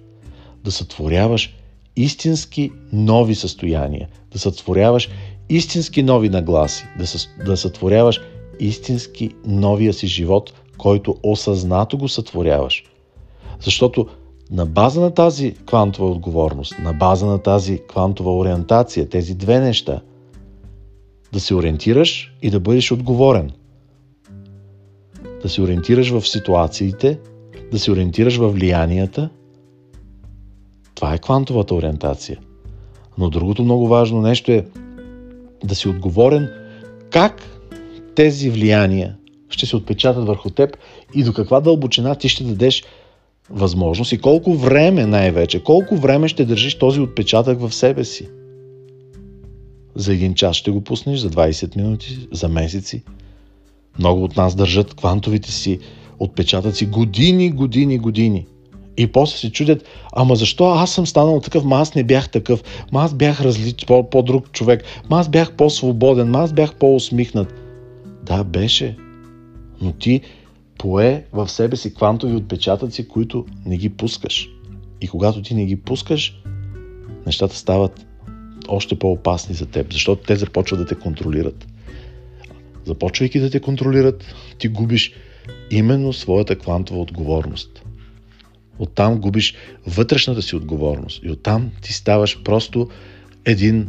да 0.63 0.71
сътворяваш 0.71 1.55
истински 1.95 2.71
нови 2.93 3.35
състояния, 3.35 4.07
да 4.31 4.39
сътворяваш 4.39 5.09
истински 5.49 6.03
нови 6.03 6.29
нагласи, 6.29 6.85
да, 6.97 7.07
съ, 7.07 7.29
да 7.45 7.57
сътворяваш 7.57 8.21
истински 8.59 9.31
новия 9.45 9.93
си 9.93 10.07
живот, 10.07 10.53
който 10.77 11.15
осъзнато 11.23 11.97
го 11.97 12.07
сътворяваш. 12.07 12.83
Защото 13.59 14.07
на 14.51 14.65
база 14.65 15.01
на 15.01 15.13
тази 15.13 15.55
квантова 15.65 16.09
отговорност, 16.09 16.75
на 16.79 16.93
база 16.93 17.25
на 17.25 17.39
тази 17.39 17.81
квантова 17.87 18.37
ориентация, 18.37 19.09
тези 19.09 19.35
две 19.35 19.59
неща, 19.59 20.01
да 21.33 21.39
се 21.39 21.55
ориентираш 21.55 22.35
и 22.41 22.49
да 22.49 22.59
бъдеш 22.59 22.91
отговорен. 22.91 23.51
Да 25.45 25.49
се 25.49 25.61
ориентираш 25.61 26.09
в 26.09 26.27
ситуациите, 26.27 27.19
да 27.71 27.79
се 27.79 27.91
ориентираш 27.91 28.37
в 28.37 28.49
влиянията. 28.49 29.29
Това 30.95 31.13
е 31.13 31.17
квантовата 31.17 31.75
ориентация. 31.75 32.39
Но 33.17 33.29
другото 33.29 33.63
много 33.63 33.87
важно 33.87 34.21
нещо 34.21 34.51
е 34.51 34.65
да 35.63 35.75
си 35.75 35.87
отговорен 35.87 36.49
как 37.09 37.43
тези 38.15 38.49
влияния 38.49 39.15
ще 39.49 39.65
се 39.65 39.75
отпечатат 39.75 40.27
върху 40.27 40.49
теб 40.49 40.77
и 41.15 41.23
до 41.23 41.33
каква 41.33 41.61
дълбочина 41.61 42.15
ти 42.15 42.29
ще 42.29 42.43
дадеш 42.43 42.83
възможност 43.49 44.11
и 44.11 44.21
колко 44.21 44.53
време 44.53 45.05
най-вече, 45.05 45.63
колко 45.63 45.95
време 45.95 46.27
ще 46.27 46.45
държиш 46.45 46.75
този 46.75 46.99
отпечатък 46.99 47.59
в 47.59 47.73
себе 47.73 48.03
си. 48.03 48.29
За 49.95 50.13
един 50.13 50.33
час 50.33 50.55
ще 50.55 50.71
го 50.71 50.81
пуснеш, 50.81 51.19
за 51.19 51.29
20 51.29 51.75
минути, 51.75 52.27
за 52.31 52.49
месеци. 52.49 53.03
Много 53.99 54.23
от 54.23 54.37
нас 54.37 54.55
държат 54.55 54.93
квантовите 54.93 55.51
си 55.51 55.79
отпечатъци 56.19 56.85
години, 56.85 57.51
години, 57.51 57.97
години. 57.97 58.45
И 58.97 59.07
после 59.07 59.37
се 59.37 59.51
чудят, 59.51 59.85
ама 60.13 60.35
защо 60.35 60.65
аз 60.65 60.91
съм 60.91 61.07
станал 61.07 61.39
такъв, 61.39 61.63
ма 61.63 61.75
аз 61.75 61.95
не 61.95 62.03
бях 62.03 62.29
такъв, 62.29 62.63
ма 62.91 63.01
аз 63.01 63.13
бях 63.13 63.41
различ, 63.41 63.85
по, 63.85 64.09
по-друг 64.09 64.51
човек, 64.51 64.83
ма 65.09 65.19
аз 65.19 65.29
бях 65.29 65.51
по-свободен, 65.51 66.29
ма 66.29 66.39
аз 66.39 66.53
бях 66.53 66.75
по-усмихнат. 66.75 67.53
Да, 68.23 68.43
беше. 68.43 68.97
Но 69.81 69.91
ти 69.91 70.21
пое 70.77 71.25
в 71.33 71.49
себе 71.49 71.75
си 71.75 71.93
квантови 71.93 72.35
отпечатъци, 72.35 73.07
които 73.07 73.45
не 73.65 73.77
ги 73.77 73.89
пускаш. 73.89 74.49
И 75.01 75.07
когато 75.07 75.41
ти 75.41 75.55
не 75.55 75.65
ги 75.65 75.75
пускаш, 75.75 76.41
нещата 77.25 77.55
стават 77.55 78.05
още 78.67 78.99
по-опасни 78.99 79.55
за 79.55 79.65
теб, 79.65 79.93
защото 79.93 80.23
те 80.23 80.35
започват 80.35 80.79
да 80.79 80.85
те 80.85 80.95
контролират. 80.95 81.67
Започвайки 82.85 83.39
да 83.39 83.49
те 83.49 83.59
контролират, 83.59 84.35
ти 84.57 84.67
губиш 84.67 85.13
именно 85.71 86.13
своята 86.13 86.55
квантова 86.55 87.01
отговорност. 87.01 87.83
Оттам 88.79 89.19
губиш 89.19 89.55
вътрешната 89.87 90.41
си 90.41 90.55
отговорност 90.55 91.23
и 91.23 91.31
оттам 91.31 91.71
ти 91.81 91.93
ставаш 91.93 92.43
просто 92.43 92.89
един 93.45 93.87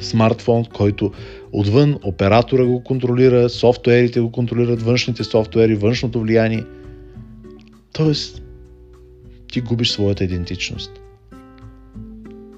смартфон, 0.00 0.64
който 0.64 1.12
отвън 1.52 1.98
оператора 2.02 2.64
го 2.64 2.84
контролира, 2.84 3.48
софтуерите 3.48 4.20
го 4.20 4.32
контролират, 4.32 4.82
външните 4.82 5.24
софтуери, 5.24 5.74
външното 5.74 6.20
влияние. 6.20 6.64
Тоест, 7.92 8.42
ти 9.52 9.60
губиш 9.60 9.90
своята 9.90 10.24
идентичност. 10.24 10.90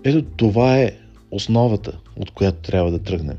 Ето 0.04 0.22
това 0.22 0.78
е 0.78 0.92
основата, 1.30 1.98
от 2.16 2.30
която 2.30 2.58
трябва 2.58 2.90
да 2.90 2.98
тръгнем. 2.98 3.36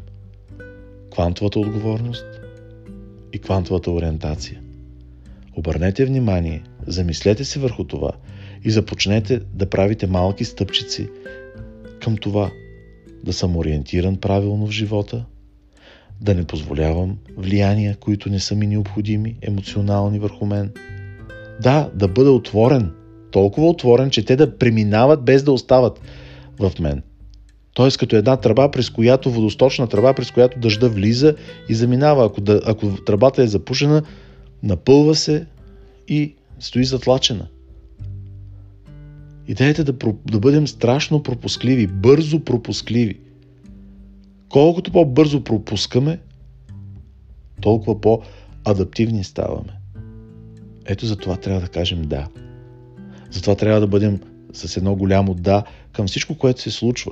Квантовата 1.11 1.59
отговорност 1.59 2.25
и 3.33 3.39
квантовата 3.39 3.91
ориентация. 3.91 4.61
Обърнете 5.55 6.05
внимание, 6.05 6.63
замислете 6.87 7.45
се 7.45 7.59
върху 7.59 7.83
това 7.83 8.11
и 8.63 8.71
започнете 8.71 9.39
да 9.53 9.69
правите 9.69 10.07
малки 10.07 10.45
стъпчици 10.45 11.09
към 12.01 12.17
това 12.17 12.51
да 13.23 13.33
съм 13.33 13.57
ориентиран 13.57 14.15
правилно 14.15 14.67
в 14.67 14.71
живота, 14.71 15.25
да 16.21 16.35
не 16.35 16.43
позволявам 16.43 17.17
влияния, 17.37 17.95
които 17.95 18.29
не 18.29 18.39
са 18.39 18.55
ми 18.55 18.67
необходими, 18.67 19.35
емоционални 19.41 20.19
върху 20.19 20.45
мен. 20.45 20.73
Да, 21.61 21.91
да 21.95 22.07
бъда 22.07 22.31
отворен, 22.31 22.91
толкова 23.31 23.69
отворен, 23.69 24.09
че 24.09 24.25
те 24.25 24.35
да 24.35 24.57
преминават 24.57 25.23
без 25.23 25.43
да 25.43 25.51
остават 25.51 26.01
в 26.59 26.71
мен. 26.79 27.03
Тоест 27.77 27.97
като 27.97 28.15
една 28.15 28.37
тръба, 28.37 28.71
през 28.71 28.89
която 28.89 29.31
водосточна 29.31 29.87
тръба, 29.87 30.13
през 30.13 30.31
която 30.31 30.59
дъжда 30.59 30.89
влиза 30.89 31.35
и 31.69 31.75
заминава. 31.75 32.25
Ако, 32.25 32.41
да, 32.41 32.61
ако 32.65 33.03
тръбата 33.05 33.43
е 33.43 33.47
запушена, 33.47 34.03
напълва 34.63 35.15
се 35.15 35.45
и 36.07 36.35
стои 36.59 36.85
затлачена. 36.85 37.47
Идеята 39.47 39.81
е 39.81 39.85
да, 39.85 39.93
да 40.25 40.39
бъдем 40.39 40.67
страшно 40.67 41.23
пропускливи, 41.23 41.87
бързо 41.87 42.39
пропускливи. 42.39 43.19
Колкото 44.49 44.91
по-бързо 44.91 45.43
пропускаме, 45.43 46.19
толкова 47.61 48.01
по-адаптивни 48.01 49.23
ставаме. 49.23 49.79
Ето 50.85 51.05
за 51.05 51.15
това 51.15 51.35
трябва 51.35 51.61
да 51.61 51.67
кажем 51.67 52.01
да. 52.01 52.27
Затова 53.31 53.55
трябва 53.55 53.79
да 53.79 53.87
бъдем 53.87 54.19
с 54.53 54.77
едно 54.77 54.95
голямо 54.95 55.33
да 55.33 55.63
към 55.91 56.07
всичко, 56.07 56.37
което 56.37 56.61
се 56.61 56.71
случва. 56.71 57.11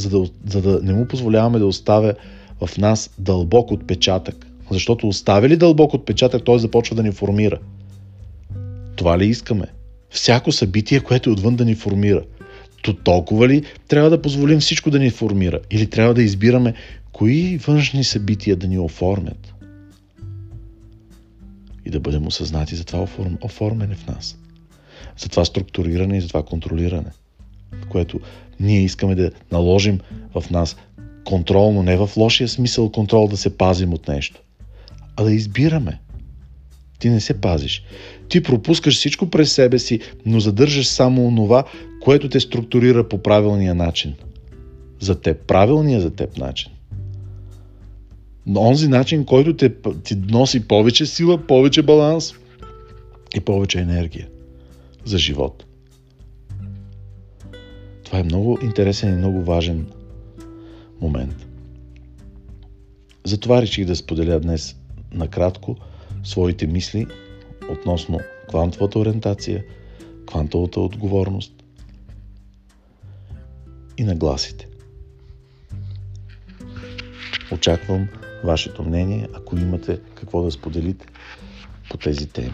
За 0.00 0.08
да, 0.08 0.24
за 0.46 0.62
да 0.62 0.80
не 0.82 0.94
му 0.94 1.08
позволяваме 1.08 1.58
да 1.58 1.66
оставя 1.66 2.14
в 2.60 2.78
нас 2.78 3.10
дълбок 3.18 3.70
отпечатък. 3.70 4.46
Защото 4.70 5.08
оставя 5.08 5.48
ли 5.48 5.56
дълбок 5.56 5.94
отпечатък, 5.94 6.44
той 6.44 6.58
започва 6.58 6.96
да 6.96 7.02
ни 7.02 7.12
формира. 7.12 7.58
Това 8.96 9.18
ли 9.18 9.26
искаме? 9.26 9.66
Всяко 10.10 10.52
събитие, 10.52 11.00
което 11.00 11.30
е 11.30 11.32
отвън 11.32 11.56
да 11.56 11.64
ни 11.64 11.74
формира. 11.74 12.22
То 12.82 12.94
толкова 12.94 13.48
ли 13.48 13.64
трябва 13.88 14.10
да 14.10 14.22
позволим 14.22 14.60
всичко 14.60 14.90
да 14.90 14.98
ни 14.98 15.10
формира? 15.10 15.60
Или 15.70 15.86
трябва 15.86 16.14
да 16.14 16.22
избираме 16.22 16.74
кои 17.12 17.56
външни 17.56 18.04
събития 18.04 18.56
да 18.56 18.68
ни 18.68 18.78
оформят? 18.78 19.54
И 21.86 21.90
да 21.90 22.00
бъдем 22.00 22.26
осъзнати 22.26 22.76
за 22.76 22.84
това 22.84 23.06
оформяне 23.42 23.94
в 23.94 24.06
нас. 24.06 24.38
За 25.18 25.28
това 25.28 25.44
структуриране 25.44 26.16
и 26.16 26.20
за 26.20 26.28
това 26.28 26.42
контролиране. 26.42 27.10
Което 27.88 28.20
ние 28.60 28.80
искаме 28.80 29.14
да 29.14 29.30
наложим 29.52 30.00
в 30.34 30.50
нас 30.50 30.76
контролно, 31.24 31.82
не 31.82 31.96
в 31.96 32.10
лошия 32.16 32.48
смисъл 32.48 32.92
контрол 32.92 33.28
да 33.28 33.36
се 33.36 33.56
пазим 33.56 33.92
от 33.92 34.08
нещо, 34.08 34.40
а 35.16 35.24
да 35.24 35.32
избираме. 35.32 36.00
Ти 36.98 37.10
не 37.10 37.20
се 37.20 37.40
пазиш. 37.40 37.84
Ти 38.28 38.42
пропускаш 38.42 38.96
всичко 38.96 39.30
през 39.30 39.52
себе 39.52 39.78
си, 39.78 40.00
но 40.26 40.40
задържаш 40.40 40.86
само 40.86 41.26
онова, 41.26 41.64
което 42.02 42.28
те 42.28 42.40
структурира 42.40 43.08
по 43.08 43.22
правилния 43.22 43.74
начин. 43.74 44.14
За 45.00 45.20
теб, 45.20 45.46
правилния 45.46 46.00
за 46.00 46.10
теб 46.10 46.38
начин. 46.38 46.72
Но 48.46 48.60
онзи 48.60 48.88
начин, 48.88 49.24
който 49.24 49.56
те, 49.56 49.72
ти 50.04 50.16
носи 50.16 50.68
повече 50.68 51.06
сила, 51.06 51.46
повече 51.46 51.82
баланс 51.82 52.32
и 53.36 53.40
повече 53.40 53.78
енергия 53.78 54.28
за 55.04 55.18
живот. 55.18 55.64
Това 58.10 58.20
е 58.20 58.24
много 58.24 58.58
интересен 58.62 59.12
и 59.12 59.16
много 59.16 59.42
важен 59.42 59.86
момент. 61.00 61.46
Затова 63.24 63.62
реших 63.62 63.86
да 63.86 63.96
споделя 63.96 64.40
днес 64.40 64.76
накратко 65.12 65.76
своите 66.24 66.66
мисли 66.66 67.06
относно 67.70 68.20
квантовата 68.48 68.98
ориентация, 68.98 69.64
квантовата 70.26 70.80
отговорност 70.80 71.52
и 73.98 74.04
нагласите. 74.04 74.68
Очаквам 77.52 78.08
вашето 78.44 78.82
мнение, 78.82 79.28
ако 79.34 79.56
имате 79.56 80.00
какво 80.14 80.42
да 80.42 80.50
споделите 80.50 81.06
по 81.90 81.96
тези 81.96 82.26
теми. 82.26 82.52